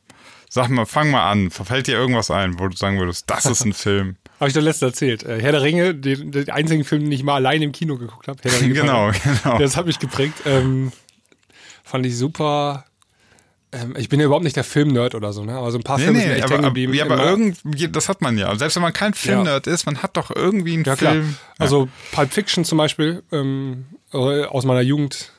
[0.48, 1.50] Sag mal, fang mal an.
[1.50, 4.16] Verfällt dir irgendwas ein, wo du sagen würdest, das ist ein Film?
[4.40, 5.22] Habe ich doch letztens erzählt.
[5.22, 8.26] Äh, Herr der Ringe, den, den einzigen Film, den ich mal allein im Kino geguckt
[8.26, 8.40] habe.
[8.60, 9.58] genau, genau.
[9.58, 10.34] Das hat mich geprägt.
[10.46, 10.92] Ähm,
[11.90, 12.84] fand ich super.
[13.72, 15.54] Ähm, ich bin ja überhaupt nicht der Film-Nerd oder so, ne?
[15.54, 16.94] Aber so ein paar nee, Filme nee, sind echt hängen geblieben.
[16.94, 18.54] Ja, aber irgendwie, das hat man ja.
[18.56, 19.72] Selbst wenn man kein Film-Nerd ja.
[19.72, 21.36] ist, man hat doch irgendwie einen ja, Film.
[21.38, 21.54] Ja.
[21.58, 25.32] Also Pulp Fiction zum Beispiel ähm, aus meiner Jugend.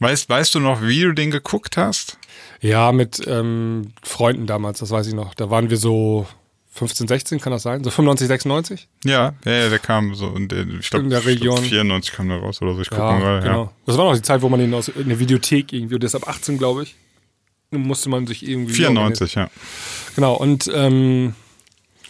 [0.00, 2.18] Weißt, weißt du noch, wie du den geguckt hast?
[2.60, 5.34] Ja, mit ähm, Freunden damals, das weiß ich noch.
[5.34, 6.26] Da waren wir so
[6.78, 7.82] 15, 16, kann das sein?
[7.82, 8.88] So 95, 96?
[9.04, 11.58] Ja, ja, der kam so in der, ich glaube, in der Region.
[11.58, 12.80] 94 kam der raus oder so.
[12.80, 13.40] Ich gucke ja, mal.
[13.40, 13.64] Genau.
[13.64, 13.70] Ja.
[13.86, 16.28] Das war noch die Zeit, wo man ihn aus in der Videothek irgendwie, das ab
[16.28, 16.94] 18, glaube ich,
[17.70, 18.74] musste man sich irgendwie.
[18.74, 19.50] 94, ja.
[20.14, 21.34] Genau, und ähm,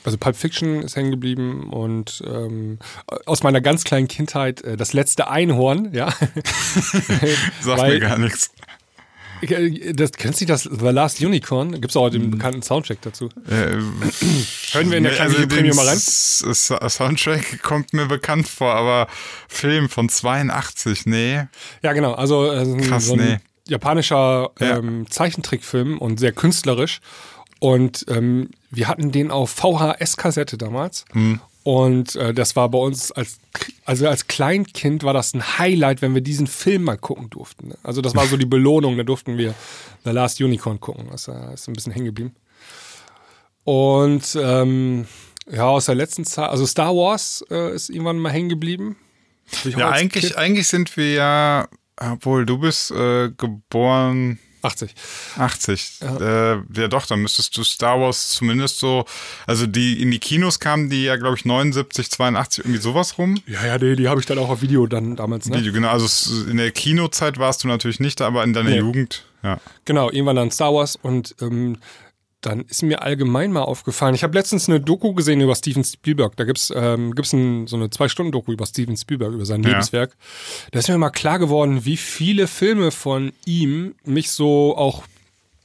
[0.05, 2.79] also Pulp Fiction ist hängen geblieben und ähm,
[3.27, 6.13] aus meiner ganz kleinen Kindheit äh, das letzte Einhorn, ja.
[7.61, 8.51] Sagt mir gar nichts.
[9.93, 11.73] Das, kennst du das The Last Unicorn?
[11.73, 12.31] Gibt es auch den hm.
[12.33, 13.29] bekannten Soundtrack dazu?
[13.49, 13.77] Äh,
[14.73, 15.99] Hören wir in der kleinen also Premium mal rein?
[15.99, 19.09] Soundtrack kommt mir bekannt vor, aber
[19.49, 21.43] Film von 82, nee.
[21.83, 22.15] Ja, genau.
[22.15, 23.37] Also äh, Krass, so ein nee.
[23.69, 25.11] japanischer ähm, ja.
[25.11, 27.01] Zeichentrickfilm und sehr künstlerisch.
[27.61, 31.05] Und ähm, wir hatten den auf VHS-Kassette damals.
[31.13, 31.41] Hm.
[31.65, 33.39] Und äh, das war bei uns als,
[33.85, 37.69] also als Kleinkind war das ein Highlight, wenn wir diesen Film mal gucken durften.
[37.69, 37.79] Ne?
[37.83, 39.55] Also das war so die Belohnung, da durften wir
[40.05, 41.09] The Last Unicorn gucken.
[41.11, 42.35] Das äh, ist ein bisschen hängen geblieben.
[43.65, 45.07] Und ähm,
[45.51, 48.97] ja, aus der letzten Zeit, also Star Wars äh, ist irgendwann mal hängen geblieben.
[49.65, 54.39] Ja, eigentlich, eigentlich sind wir ja, obwohl du bist äh, geboren
[54.69, 54.95] 80.
[55.37, 56.01] 80.
[56.01, 56.53] Ja.
[56.53, 59.05] Äh, ja, doch, dann müsstest du Star Wars zumindest so,
[59.47, 63.41] also die in die Kinos kamen die ja, glaube ich, 79, 82, irgendwie sowas rum.
[63.47, 65.49] Ja, ja, die, die habe ich dann auch auf Video dann damals.
[65.49, 65.59] Ne?
[65.59, 65.89] Video, genau.
[65.89, 68.79] Also in der Kinozeit warst du natürlich nicht da, aber in deiner nee.
[68.79, 69.59] Jugend, ja.
[69.85, 71.79] Genau, irgendwann dann Star Wars und ähm,
[72.41, 74.15] dann ist mir allgemein mal aufgefallen.
[74.15, 76.37] Ich habe letztens eine Doku gesehen über Steven Spielberg.
[76.37, 79.63] Da gibt's ähm, gibt's ein, so eine zwei Stunden Doku über Steven Spielberg über sein
[79.63, 79.71] ja.
[79.71, 80.17] Lebenswerk.
[80.71, 85.03] Da ist mir mal klar geworden, wie viele Filme von ihm mich so auch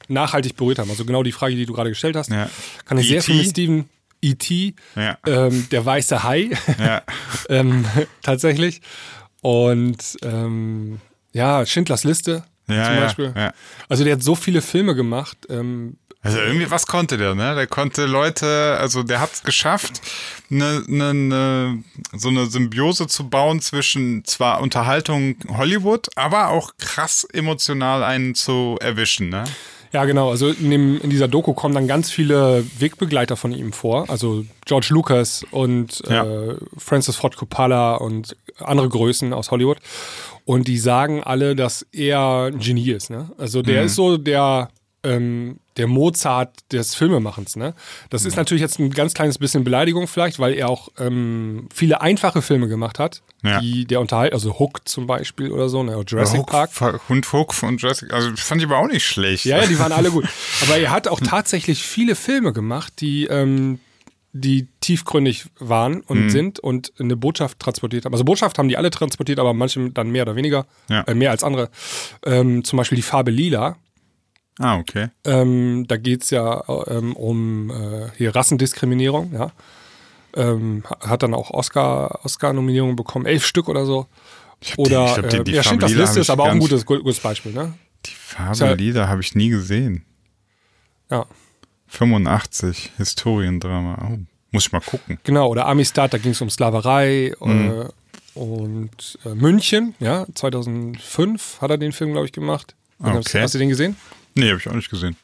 [0.08, 0.90] nachhaltig berührt haben.
[0.90, 2.32] Also genau die Frage, die du gerade gestellt hast.
[2.32, 2.50] Ja.
[2.86, 3.90] Kann ich sehr viel mit Steven
[4.22, 4.74] E.T.
[4.96, 5.18] Ja.
[5.28, 6.50] Ähm, der weiße Hai.
[6.80, 7.04] Ja.
[7.50, 7.86] ähm,
[8.24, 8.82] tatsächlich.
[9.42, 11.00] Und ähm,
[11.34, 13.34] ja, Schindlers Liste ja, zum Beispiel.
[13.36, 13.54] Ja,
[13.90, 15.38] Also der hat so viele Filme gemacht.
[15.50, 17.54] Ähm, also irgendwie, was konnte der, ne?
[17.54, 20.02] Der konnte Leute, also der hat es geschafft,
[20.48, 27.26] ne, ne, ne, so eine Symbiose zu bauen zwischen zwar Unterhaltung Hollywood, aber auch krass
[27.26, 29.44] emotional einen zu erwischen, ne?
[29.92, 30.32] Ja, genau.
[30.32, 34.10] Also in, dem, in dieser Doku kommen dann ganz viele Wegbegleiter von ihm vor.
[34.10, 36.24] Also George Lucas und ja.
[36.24, 39.78] äh, Francis Ford Coppola und andere Größen aus Hollywood.
[40.46, 43.12] Und die sagen alle, dass er ein Genie ist.
[43.12, 43.30] Ne?
[43.38, 43.86] Also der mhm.
[43.86, 44.70] ist so der
[45.04, 47.56] ähm, der Mozart des Filmemachens.
[47.56, 47.74] Ne?
[48.10, 52.02] Das ist natürlich jetzt ein ganz kleines bisschen Beleidigung vielleicht, weil er auch ähm, viele
[52.02, 53.60] einfache Filme gemacht hat, ja.
[53.60, 56.04] die der unterhalten, also Hook zum Beispiel oder so, ne?
[56.08, 57.02] Jurassic Hook, Park.
[57.10, 59.46] Hund Hook von Jurassic, also fand ich aber auch nicht schlecht.
[59.46, 60.26] Ja, ja, die waren alle gut.
[60.64, 63.80] Aber er hat auch tatsächlich viele Filme gemacht, die ähm,
[64.34, 66.30] die tiefgründig waren und mhm.
[66.32, 68.14] sind und eine Botschaft transportiert haben.
[68.14, 71.02] Also Botschaft haben die alle transportiert, aber manche dann mehr oder weniger, ja.
[71.02, 71.70] äh, mehr als andere.
[72.26, 73.78] Ähm, zum Beispiel die Farbe Lila.
[74.60, 75.10] Ah, okay.
[75.26, 79.52] Ähm, da geht es ja ähm, um äh, hier Rassendiskriminierung, ja.
[80.36, 84.08] Ähm, hat dann auch Oscar, Oscar-Nominierungen bekommen, elf Stück oder so.
[84.78, 86.86] oder, die, glaub, die, äh, die ja, stimmt, das Liste ist aber auch ein gutes,
[86.86, 87.74] gutes Beispiel, ne?
[88.06, 90.06] Die Lila habe ich nie gesehen.
[91.10, 91.26] Ja.
[91.88, 94.10] 85, Historiendrama.
[94.10, 94.18] Oh,
[94.52, 95.20] muss ich mal gucken.
[95.24, 97.86] Genau, oder Amistad, da ging es um Sklaverei mhm.
[98.36, 102.76] äh, und äh, München, ja, 2005 hat er den Film, glaube ich, gemacht.
[103.00, 103.18] Okay.
[103.18, 103.96] Hast, hast, du den gesehen?
[104.36, 105.16] Nee, habe ich auch nicht gesehen.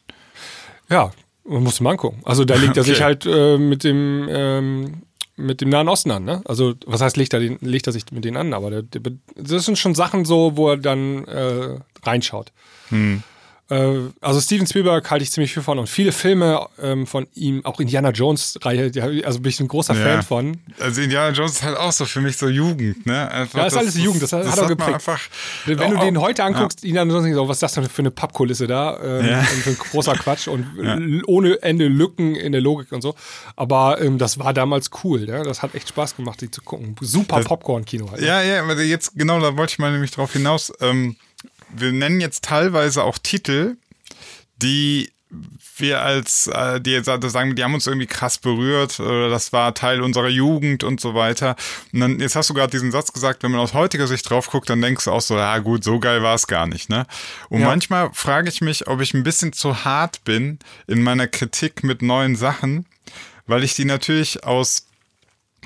[0.89, 1.11] Ja,
[1.43, 2.21] man muss mal angucken.
[2.25, 2.91] Also da legt er okay.
[2.91, 5.01] sich halt äh, mit dem ähm,
[5.39, 6.41] mit dem Nahen Osten an, ne?
[6.45, 8.53] Also, was heißt, legt er, den, legt er sich mit denen an?
[8.53, 12.51] Aber der, der, das sind schon Sachen so, wo er dann äh, reinschaut.
[12.89, 13.23] Hm.
[13.69, 17.63] Äh, also Steven Spielberg halte ich ziemlich viel von und viele Filme ähm, von ihm,
[17.65, 18.91] auch Indiana Jones-Reihe,
[19.25, 20.01] also bin ich ein großer ja.
[20.01, 20.57] Fan von.
[20.79, 23.29] Also Indiana Jones ist halt auch so für mich so Jugend, ne?
[23.31, 24.95] Einfach ja, ist alles Jugend, das, das hat, er geprägt.
[24.95, 25.19] Einfach,
[25.65, 26.89] Wenn oh, du den heute anguckst, ja.
[26.89, 28.99] Indiana Jones, so, was ist das denn für eine Pappkulisse da?
[29.03, 29.41] Ähm, ja.
[29.43, 30.65] Für ein großer Quatsch und
[31.27, 33.13] ohne Ende Lücken in der Logik und so.
[33.55, 35.43] Aber ähm, das war damals cool, ne?
[35.43, 36.95] Das hat echt Spaß gemacht, die zu gucken.
[37.01, 38.21] Super Popcorn-Kino halt.
[38.21, 38.27] Ne?
[38.27, 40.73] Ja, ja, aber jetzt, genau, da wollte ich mal nämlich drauf hinaus.
[40.81, 41.15] Ähm,
[41.75, 43.77] wir nennen jetzt teilweise auch Titel,
[44.57, 45.11] die
[45.77, 50.01] wir als, äh, die sagen, die haben uns irgendwie krass berührt, oder das war Teil
[50.01, 51.55] unserer Jugend und so weiter.
[51.93, 54.49] Und dann, jetzt hast du gerade diesen Satz gesagt, wenn man aus heutiger Sicht drauf
[54.49, 57.05] guckt, dann denkst du auch so, ja gut, so geil war es gar nicht, ne?
[57.49, 57.67] Und ja.
[57.67, 62.01] manchmal frage ich mich, ob ich ein bisschen zu hart bin in meiner Kritik mit
[62.01, 62.85] neuen Sachen,
[63.45, 64.88] weil ich die natürlich aus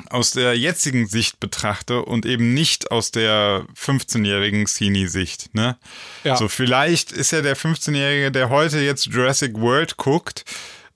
[0.10, 5.54] aus der jetzigen Sicht betrachte und eben nicht aus der 15-jährigen Cine-Sicht.
[5.54, 5.78] Ne?
[6.24, 6.38] Ja.
[6.38, 10.46] So, vielleicht ist ja der 15-Jährige, der heute jetzt Jurassic World guckt,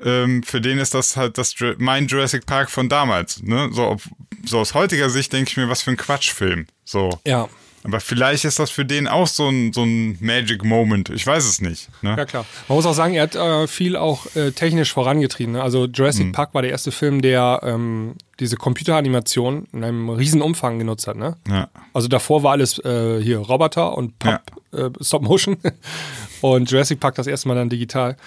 [0.04, 3.41] ähm, für den ist das halt das mein Jurassic Park von damals.
[3.41, 3.70] Ne?
[3.72, 3.98] So,
[4.45, 6.68] so aus heutiger Sicht denke ich mir, was für ein Quatschfilm.
[6.84, 7.20] So.
[7.26, 7.50] Ja.
[7.88, 11.10] Aber vielleicht ist das für den auch so ein, so ein Magic Moment.
[11.10, 11.88] Ich weiß es nicht.
[12.02, 12.16] Ne?
[12.18, 12.46] Ja, klar.
[12.68, 15.54] Man muss auch sagen, er hat äh, viel auch äh, technisch vorangetrieben.
[15.54, 15.64] Ne?
[15.64, 16.32] Also Jurassic mhm.
[16.34, 21.16] Park war der erste Film, der ähm, diese Computeranimation in einem riesen Umfang genutzt hat.
[21.16, 21.38] Ne?
[21.48, 21.70] Ja.
[21.94, 24.42] Also davor war alles äh, hier Roboter und Pop,
[24.74, 24.88] ja.
[24.88, 25.58] Äh, Stop Motion.
[26.42, 28.18] und Jurassic Park das erste Mal dann digital.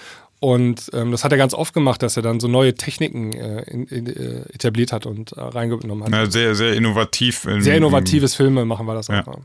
[0.41, 3.62] Und ähm, das hat er ganz oft gemacht, dass er dann so neue Techniken äh,
[3.70, 6.12] in, in, äh, etabliert hat und äh, reingenommen hat.
[6.12, 7.45] Ja, sehr, sehr innovativ.
[7.45, 9.26] In, sehr innovatives Filme machen wir das ja.
[9.26, 9.41] auch.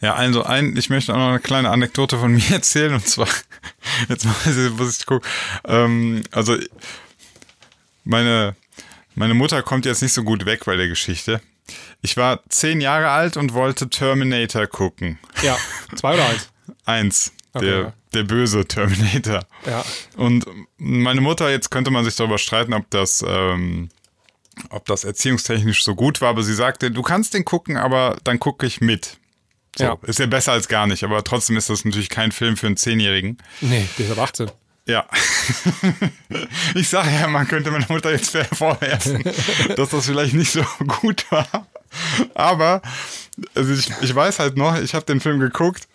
[0.00, 3.28] Ja, also ein, ich möchte auch noch eine kleine Anekdote von mir erzählen und zwar,
[4.08, 4.26] jetzt
[4.78, 5.28] muss ich gucken.
[5.64, 6.56] Ähm, also
[8.04, 8.56] meine,
[9.14, 11.42] meine Mutter kommt jetzt nicht so gut weg bei der Geschichte.
[12.00, 15.18] Ich war zehn Jahre alt und wollte Terminator gucken.
[15.42, 15.56] Ja,
[15.94, 16.48] zwei oder eins?
[16.86, 17.32] Eins.
[17.52, 19.40] Okay, der, der böse Terminator.
[19.66, 19.84] Ja.
[20.16, 20.46] Und
[20.78, 23.88] meine Mutter, jetzt könnte man sich darüber streiten, ob das, ähm,
[24.70, 28.38] ob das erziehungstechnisch so gut war, aber sie sagte, du kannst den gucken, aber dann
[28.38, 29.18] gucke ich mit.
[29.76, 29.98] So, ja.
[30.02, 32.76] Ist ja besser als gar nicht, aber trotzdem ist das natürlich kein Film für einen
[32.76, 33.38] Zehnjährigen.
[33.60, 34.50] Nee, der ist ab 18.
[34.86, 35.06] Ja.
[36.74, 39.22] ich sage ja, man könnte meiner Mutter jetzt vorwerfen,
[39.76, 40.64] dass das vielleicht nicht so
[41.00, 41.66] gut war.
[42.34, 42.82] Aber
[43.54, 45.88] also ich, ich weiß halt noch, ich habe den Film geguckt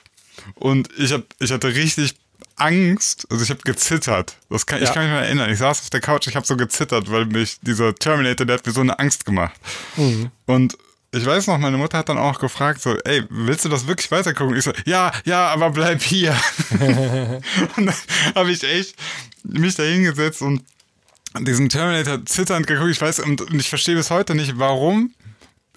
[0.55, 2.15] und ich, hab, ich hatte richtig
[2.57, 4.37] Angst, also ich habe gezittert.
[4.49, 4.85] Das kann, ja.
[4.85, 5.49] Ich kann mich mal erinnern.
[5.49, 8.65] Ich saß auf der Couch, ich habe so gezittert, weil mich dieser Terminator, der hat
[8.65, 9.55] mir so eine Angst gemacht.
[9.97, 10.31] Mhm.
[10.45, 10.77] Und
[11.11, 14.11] ich weiß noch, meine Mutter hat dann auch gefragt, so, ey, willst du das wirklich
[14.11, 14.55] weitergucken?
[14.55, 16.35] Ich so, ja, ja, aber bleib hier.
[17.77, 17.95] und dann
[18.35, 18.95] habe ich echt
[19.43, 20.63] mich da hingesetzt und
[21.39, 22.91] diesen Terminator zitternd geguckt.
[22.91, 25.13] Ich weiß, und ich verstehe bis heute nicht, warum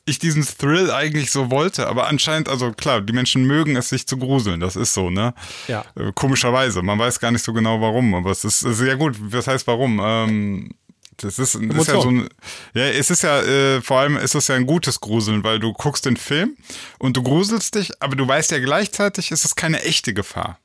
[0.09, 1.87] ich diesen Thrill eigentlich so wollte.
[1.87, 4.61] Aber anscheinend, also klar, die Menschen mögen es, sich zu gruseln.
[4.61, 5.35] Das ist so, ne?
[5.69, 5.85] Ja.
[5.95, 6.83] Äh, komischerweise.
[6.83, 9.17] Man weiß gar nicht so genau warum, aber es ist sehr gut.
[9.21, 10.01] Was heißt warum?
[10.03, 10.71] Ähm,
[11.19, 12.29] das ist, ist ja so ein,
[12.75, 15.73] ja, es ist ja, äh, vor allem ist es ja ein gutes Gruseln, weil du
[15.73, 16.57] guckst den Film
[16.99, 20.61] und du gruselst dich, aber du weißt ja gleichzeitig, ist es keine echte Gefahr.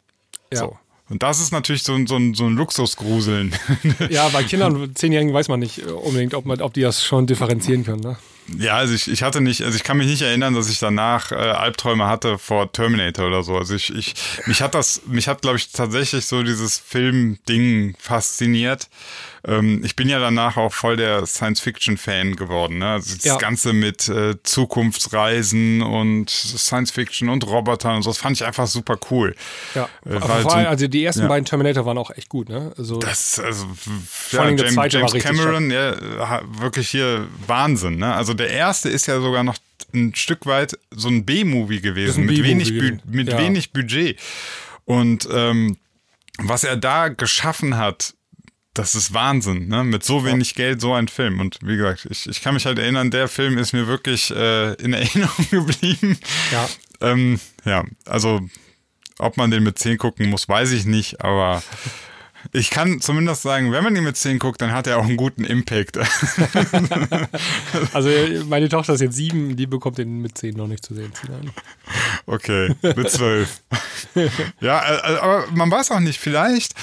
[0.52, 0.60] Ja.
[0.60, 0.78] So.
[1.10, 3.54] Und das ist natürlich so ein, so ein, so ein Luxusgruseln.
[4.10, 7.04] Ja, bei Kindern, und Zehnjährigen weiß man nicht äh, unbedingt, ob, man, ob die das
[7.04, 8.02] schon differenzieren können.
[8.02, 8.18] Ne?
[8.58, 11.32] Ja, also ich, ich hatte nicht, also ich kann mich nicht erinnern, dass ich danach
[11.32, 13.58] äh, Albträume hatte vor Terminator oder so.
[13.58, 14.16] Also ich, ich
[14.46, 18.90] mich hat das, mich hat, glaube ich, tatsächlich so dieses Film-Ding fasziniert.
[19.46, 22.78] Ähm, ich bin ja danach auch voll der Science-Fiction-Fan geworden.
[22.78, 22.92] Ne?
[22.92, 23.38] Also das ja.
[23.38, 28.98] Ganze mit äh, Zukunftsreisen und Science-Fiction und Robotern und so, das fand ich einfach super
[29.12, 29.36] cool.
[29.76, 31.28] Ja, äh, halt so, also die ersten ja.
[31.28, 32.48] beiden Terminator waren auch echt gut.
[32.48, 32.72] Ne?
[32.78, 33.66] Also, das, also
[34.38, 37.98] allem ja, James, James Cameron, ja, wirklich hier Wahnsinn.
[37.98, 38.14] Ne?
[38.14, 39.58] Also der erste ist ja sogar noch
[39.94, 42.72] ein Stück weit so ein B-Movie gewesen, mit, wenig,
[43.06, 43.38] mit ja.
[43.38, 44.20] wenig Budget.
[44.86, 45.78] Und ähm,
[46.40, 48.16] was er da geschaffen hat,
[48.74, 49.84] das ist Wahnsinn, ne?
[49.84, 50.56] Mit so wenig.
[50.56, 51.40] Geld so ein Film.
[51.40, 54.74] Und wie gesagt, ich, ich kann mich halt erinnern, der Film ist mir wirklich äh,
[54.74, 56.18] in Erinnerung geblieben.
[56.52, 56.70] Ja.
[57.02, 58.42] Ähm, ja, also
[59.20, 61.62] ob man den mit 10 gucken muss, weiß ich nicht, aber
[62.52, 65.18] ich kann zumindest sagen, wenn man ihn mit 10 guckt, dann hat er auch einen
[65.18, 65.98] guten Impact.
[67.94, 68.10] also
[68.48, 71.14] meine Tochter ist jetzt sieben, die bekommt den mit 10 noch nicht zu sehen.
[72.26, 73.62] Okay, mit 12.
[74.62, 76.74] ja, äh, äh, aber man weiß auch nicht, vielleicht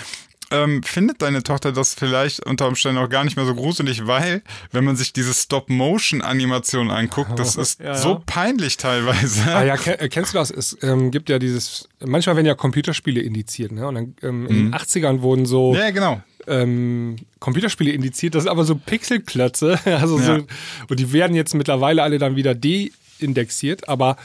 [0.51, 4.42] ähm, findet deine Tochter das vielleicht unter Umständen auch gar nicht mehr so gruselig, weil,
[4.72, 7.94] wenn man sich diese Stop-Motion-Animation anguckt, das ist ja.
[7.94, 9.42] so peinlich teilweise.
[9.46, 10.51] Ah ja, äh, kennst du das?
[10.51, 13.86] Es ähm, gibt ja dieses, manchmal werden ja Computerspiele indiziert, ne?
[13.86, 14.72] Und dann ähm, in mhm.
[14.72, 15.74] den 80ern wurden so.
[15.74, 16.22] Ja, genau.
[16.46, 20.24] Ähm, Computerspiele indiziert, das sind aber so Pixelklötze, also ja.
[20.24, 20.46] so,
[20.88, 24.16] und die werden jetzt mittlerweile alle dann wieder deindexiert, aber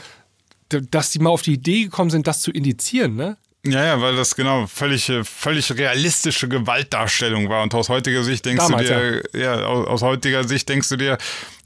[0.68, 3.36] dass die mal auf die Idee gekommen sind, das zu indizieren, ne?
[3.72, 7.62] Ja, ja, weil das genau völlig, völlig realistische Gewaltdarstellung war.
[7.62, 10.96] Und aus heutiger Sicht denkst Damals, du dir, ja, ja aus, heutiger Sicht denkst du
[10.96, 11.18] dir,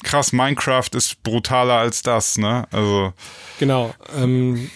[0.03, 2.67] krass, Minecraft ist brutaler als das, ne?
[2.71, 3.13] Also.
[3.59, 3.95] Genau.
[4.17, 4.71] Ähm,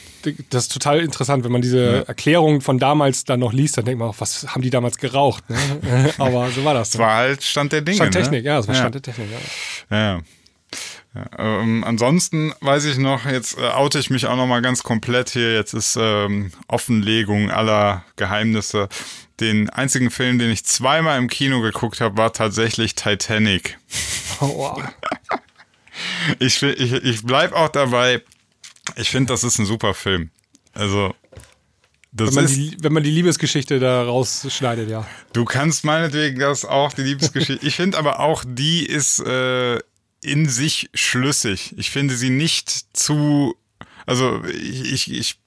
[0.51, 2.01] das ist total interessant, wenn man diese ja.
[2.03, 5.45] Erklärung von damals dann noch liest, dann denkt man auch, was haben die damals geraucht?
[5.51, 6.13] Ne?
[6.19, 6.91] Aber so war das.
[6.91, 7.97] Das war halt Stand der Dinge.
[7.97, 8.21] Stand ne?
[8.23, 8.51] Technik, ne?
[8.51, 9.29] ja, das war Stand der Technik,
[9.91, 9.97] ja.
[9.97, 10.21] ja.
[11.15, 14.83] Ja, ähm, ansonsten weiß ich noch, jetzt äh, oute ich mich auch noch mal ganz
[14.83, 15.55] komplett hier.
[15.55, 18.89] Jetzt ist ähm, Offenlegung aller Geheimnisse.
[19.39, 23.79] Den einzigen Film, den ich zweimal im Kino geguckt habe, war tatsächlich Titanic.
[24.41, 24.83] Oh, wow.
[26.41, 28.21] ich, ich, ich bleib auch dabei.
[28.97, 30.31] Ich finde, das ist ein super Film.
[30.73, 31.15] Also
[32.11, 35.07] das wenn, man ist, die, wenn man die Liebesgeschichte da rausschneidet, ja.
[35.33, 37.65] Du kannst meinetwegen das auch, die Liebesgeschichte.
[37.67, 39.79] ich finde aber auch, die ist äh,
[40.25, 41.75] in sich schlüssig.
[41.77, 43.57] Ich finde sie nicht zu,
[44.07, 45.39] also ich, ich,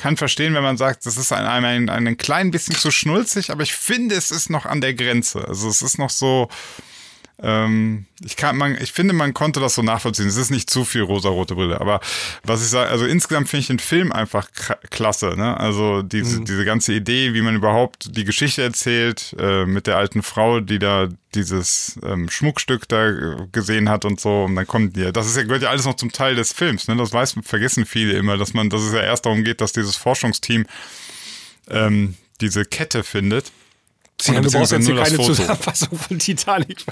[0.00, 3.50] kann verstehen, wenn man sagt, das ist ein, ein, ein, ein klein bisschen zu schnulzig,
[3.50, 5.46] aber ich finde, es ist noch an der Grenze.
[5.46, 6.48] Also es ist noch so,
[7.42, 10.26] ähm, ich, kann, man, ich finde, man konnte das so nachvollziehen.
[10.26, 11.80] Es ist nicht zu viel rosa-rote Brille.
[11.80, 12.00] Aber
[12.44, 14.48] was ich sage, also insgesamt finde ich den Film einfach
[14.90, 15.34] klasse.
[15.36, 15.58] Ne?
[15.58, 16.44] Also diese, mhm.
[16.44, 20.78] diese ganze Idee, wie man überhaupt die Geschichte erzählt, äh, mit der alten Frau, die
[20.78, 24.44] da dieses ähm, Schmuckstück da gesehen hat und so.
[24.44, 26.88] Und dann kommt die, das ist ja, gehört ja alles noch zum Teil des Films.
[26.88, 26.96] Ne?
[26.96, 29.96] Das weiß, vergessen viele immer, dass man, dass es ja erst darum geht, dass dieses
[29.96, 30.66] Forschungsteam
[31.70, 33.52] ähm, diese Kette findet.
[34.26, 36.84] Ja, du brauchst jetzt hier keine Zusammenfassung von Titanic.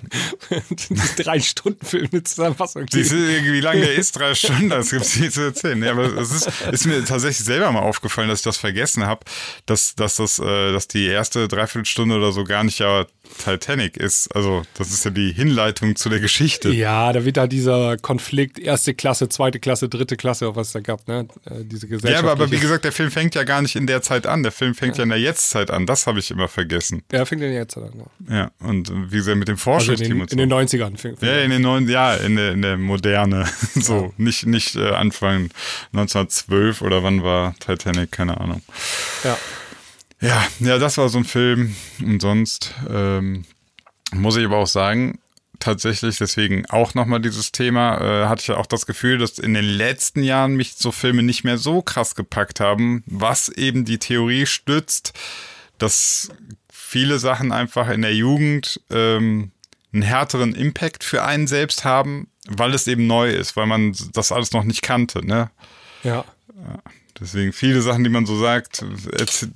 [1.16, 2.86] Drei-Stunden-Film mit Zusammenfassung.
[2.90, 4.16] Siehst du, wie lange der ist?
[4.16, 5.82] Drei Stunden, das gibt es hier zu erzählen.
[5.82, 9.20] Ja, aber es ist, ist, mir tatsächlich selber mal aufgefallen, dass ich das vergessen habe,
[9.66, 13.06] dass, dass, das, äh, dass die erste Dreiviertelstunde oder so gar nicht ja
[13.36, 14.34] Titanic ist.
[14.34, 16.70] Also, das ist ja die Hinleitung zu der Geschichte.
[16.70, 20.80] Ja, da wird da dieser Konflikt erste Klasse, zweite Klasse, dritte Klasse, was es da
[20.80, 21.28] gab, ne?
[21.44, 22.12] Äh, diese Gesellschaft.
[22.12, 24.42] Ja, aber, aber, wie gesagt, der Film fängt ja gar nicht in der Zeit an.
[24.42, 25.86] Der Film fängt ja, ja in der Jetztzeit an.
[25.86, 27.02] Das habe ich immer vergessen.
[27.12, 28.36] Ja, fängt in der Jetztzeit an, ja.
[28.36, 30.96] Ja, und wie gesagt, mit dem Forschungsteam also in, den, in den 90ern.
[30.96, 33.46] Fängt, ja, in den neun, ja, in der, in der Moderne.
[33.74, 34.10] so, ja.
[34.16, 35.50] nicht, nicht äh, Anfang
[35.92, 38.62] 1912 oder wann war Titanic, keine Ahnung.
[39.24, 39.36] Ja.
[40.20, 41.76] Ja, ja, das war so ein Film.
[42.00, 43.44] Und sonst ähm,
[44.12, 45.18] muss ich aber auch sagen,
[45.60, 49.54] tatsächlich, deswegen auch nochmal dieses Thema, äh, hatte ich ja auch das Gefühl, dass in
[49.54, 53.98] den letzten Jahren mich so Filme nicht mehr so krass gepackt haben, was eben die
[53.98, 55.12] Theorie stützt,
[55.78, 56.30] dass
[56.72, 59.52] viele Sachen einfach in der Jugend ähm,
[59.92, 64.32] einen härteren Impact für einen selbst haben, weil es eben neu ist, weil man das
[64.32, 65.50] alles noch nicht kannte, ne?
[66.02, 66.24] Ja.
[66.56, 66.82] ja.
[67.20, 68.84] Deswegen viele Sachen, die man so sagt,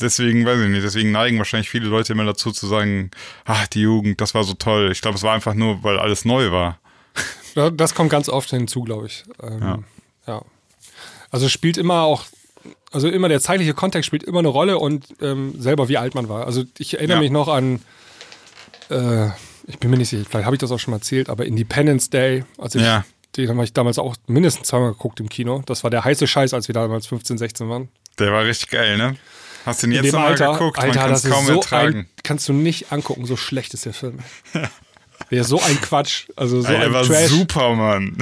[0.01, 3.11] deswegen weiß ich nicht, deswegen neigen wahrscheinlich viele Leute immer dazu zu sagen,
[3.45, 4.91] ach, die Jugend, das war so toll.
[4.91, 6.79] Ich glaube, es war einfach nur, weil alles neu war.
[7.77, 9.25] Das kommt ganz oft hinzu, glaube ich.
[9.43, 9.79] Ähm, ja.
[10.27, 10.43] ja.
[11.31, 12.25] Also spielt immer auch,
[12.93, 16.31] also immer der zeitliche Kontext spielt immer eine Rolle und ähm, selber wie alt man
[16.31, 16.47] war.
[16.47, 17.23] Also ich erinnere ja.
[17.23, 17.83] mich noch an,
[18.89, 19.27] äh,
[19.67, 22.09] ich bin mir nicht sicher, vielleicht habe ich das auch schon mal erzählt, aber Independence
[22.09, 23.05] Day, als ich ja
[23.37, 25.63] den habe ich damals auch mindestens zweimal geguckt im Kino.
[25.67, 27.89] Das war der heiße Scheiß, als wir damals 15, 16 waren.
[28.19, 29.17] Der war richtig geil, ne?
[29.65, 30.79] Hast du ihn jetzt nochmal geguckt?
[30.79, 31.99] Alter, Man das kaum so ertragen.
[31.99, 34.19] Ein, kannst du nicht angucken, so schlecht ist der Film.
[35.31, 36.29] der ist so ein Quatsch.
[36.37, 37.29] Also so Alter, ein war Trash.
[37.29, 38.17] super, Mann.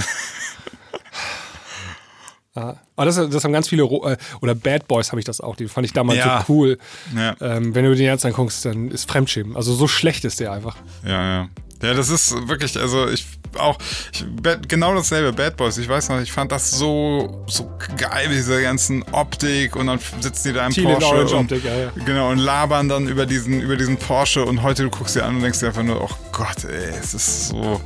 [2.54, 2.80] Ja.
[2.96, 5.68] Aber das, das haben ganz viele, äh, oder Bad Boys habe ich das auch, die
[5.68, 6.44] fand ich damals ja.
[6.46, 6.78] so cool.
[7.16, 7.34] Ja.
[7.40, 9.56] Ähm, wenn du den jetzt anguckst, dann ist Fremdschämen.
[9.56, 10.76] Also so schlecht ist der einfach.
[11.04, 11.48] Ja, ja.
[11.82, 13.26] Ja, das ist wirklich, also ich
[13.58, 13.78] auch
[14.12, 14.24] ich,
[14.68, 15.78] genau dasselbe, Bad Boys.
[15.78, 20.48] Ich weiß noch, ich fand das so, so geil, diese ganzen Optik und dann sitzen
[20.48, 21.90] die da im Teal Porsche und, Optik, ja, ja.
[22.04, 25.36] genau und labern dann über diesen, über diesen Porsche und heute du guckst dir an
[25.36, 27.80] und denkst dir einfach nur, oh Gott, ey, es ist so,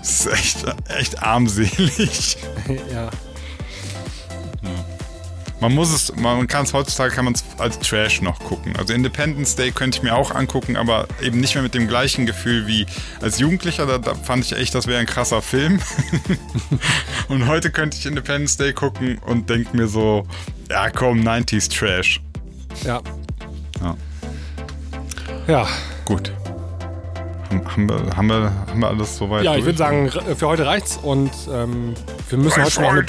[0.00, 2.36] es ist echt, echt armselig.
[2.92, 3.10] ja.
[5.60, 8.74] Man muss es, man kann es heutzutage kann man es als Trash noch gucken.
[8.76, 12.26] Also Independence Day könnte ich mir auch angucken, aber eben nicht mehr mit dem gleichen
[12.26, 12.86] Gefühl wie
[13.20, 13.86] als Jugendlicher.
[13.86, 15.80] Da, da fand ich echt, das wäre ein krasser Film.
[17.28, 20.26] und heute könnte ich Independence Day gucken und denke mir so,
[20.70, 22.20] ja komm, 90s Trash.
[22.84, 23.00] Ja.
[23.82, 23.96] Ja.
[25.46, 25.68] Ja.
[26.04, 26.32] Gut.
[27.50, 29.42] Haben wir, haben, wir, haben wir alles soweit?
[29.42, 31.94] Ja, ich würde sagen, für heute reicht's und ähm,
[32.28, 33.04] wir, müssen heute noch eine,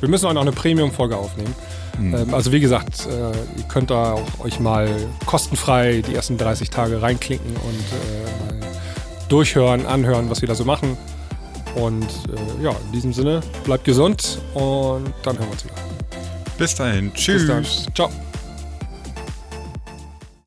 [0.00, 1.54] wir müssen heute noch eine Premium-Folge aufnehmen.
[1.98, 2.14] Hm.
[2.14, 4.88] Ähm, also wie gesagt, äh, ihr könnt da auch euch mal
[5.24, 8.68] kostenfrei die ersten 30 Tage reinklinken und äh, mal
[9.28, 10.96] durchhören, anhören, was wir da so machen.
[11.74, 15.74] Und äh, ja, in diesem Sinne, bleibt gesund und dann hören wir uns wieder.
[16.58, 17.12] Bis dahin.
[17.12, 17.42] Tschüss.
[17.42, 17.94] Bis dann.
[17.94, 18.10] Ciao.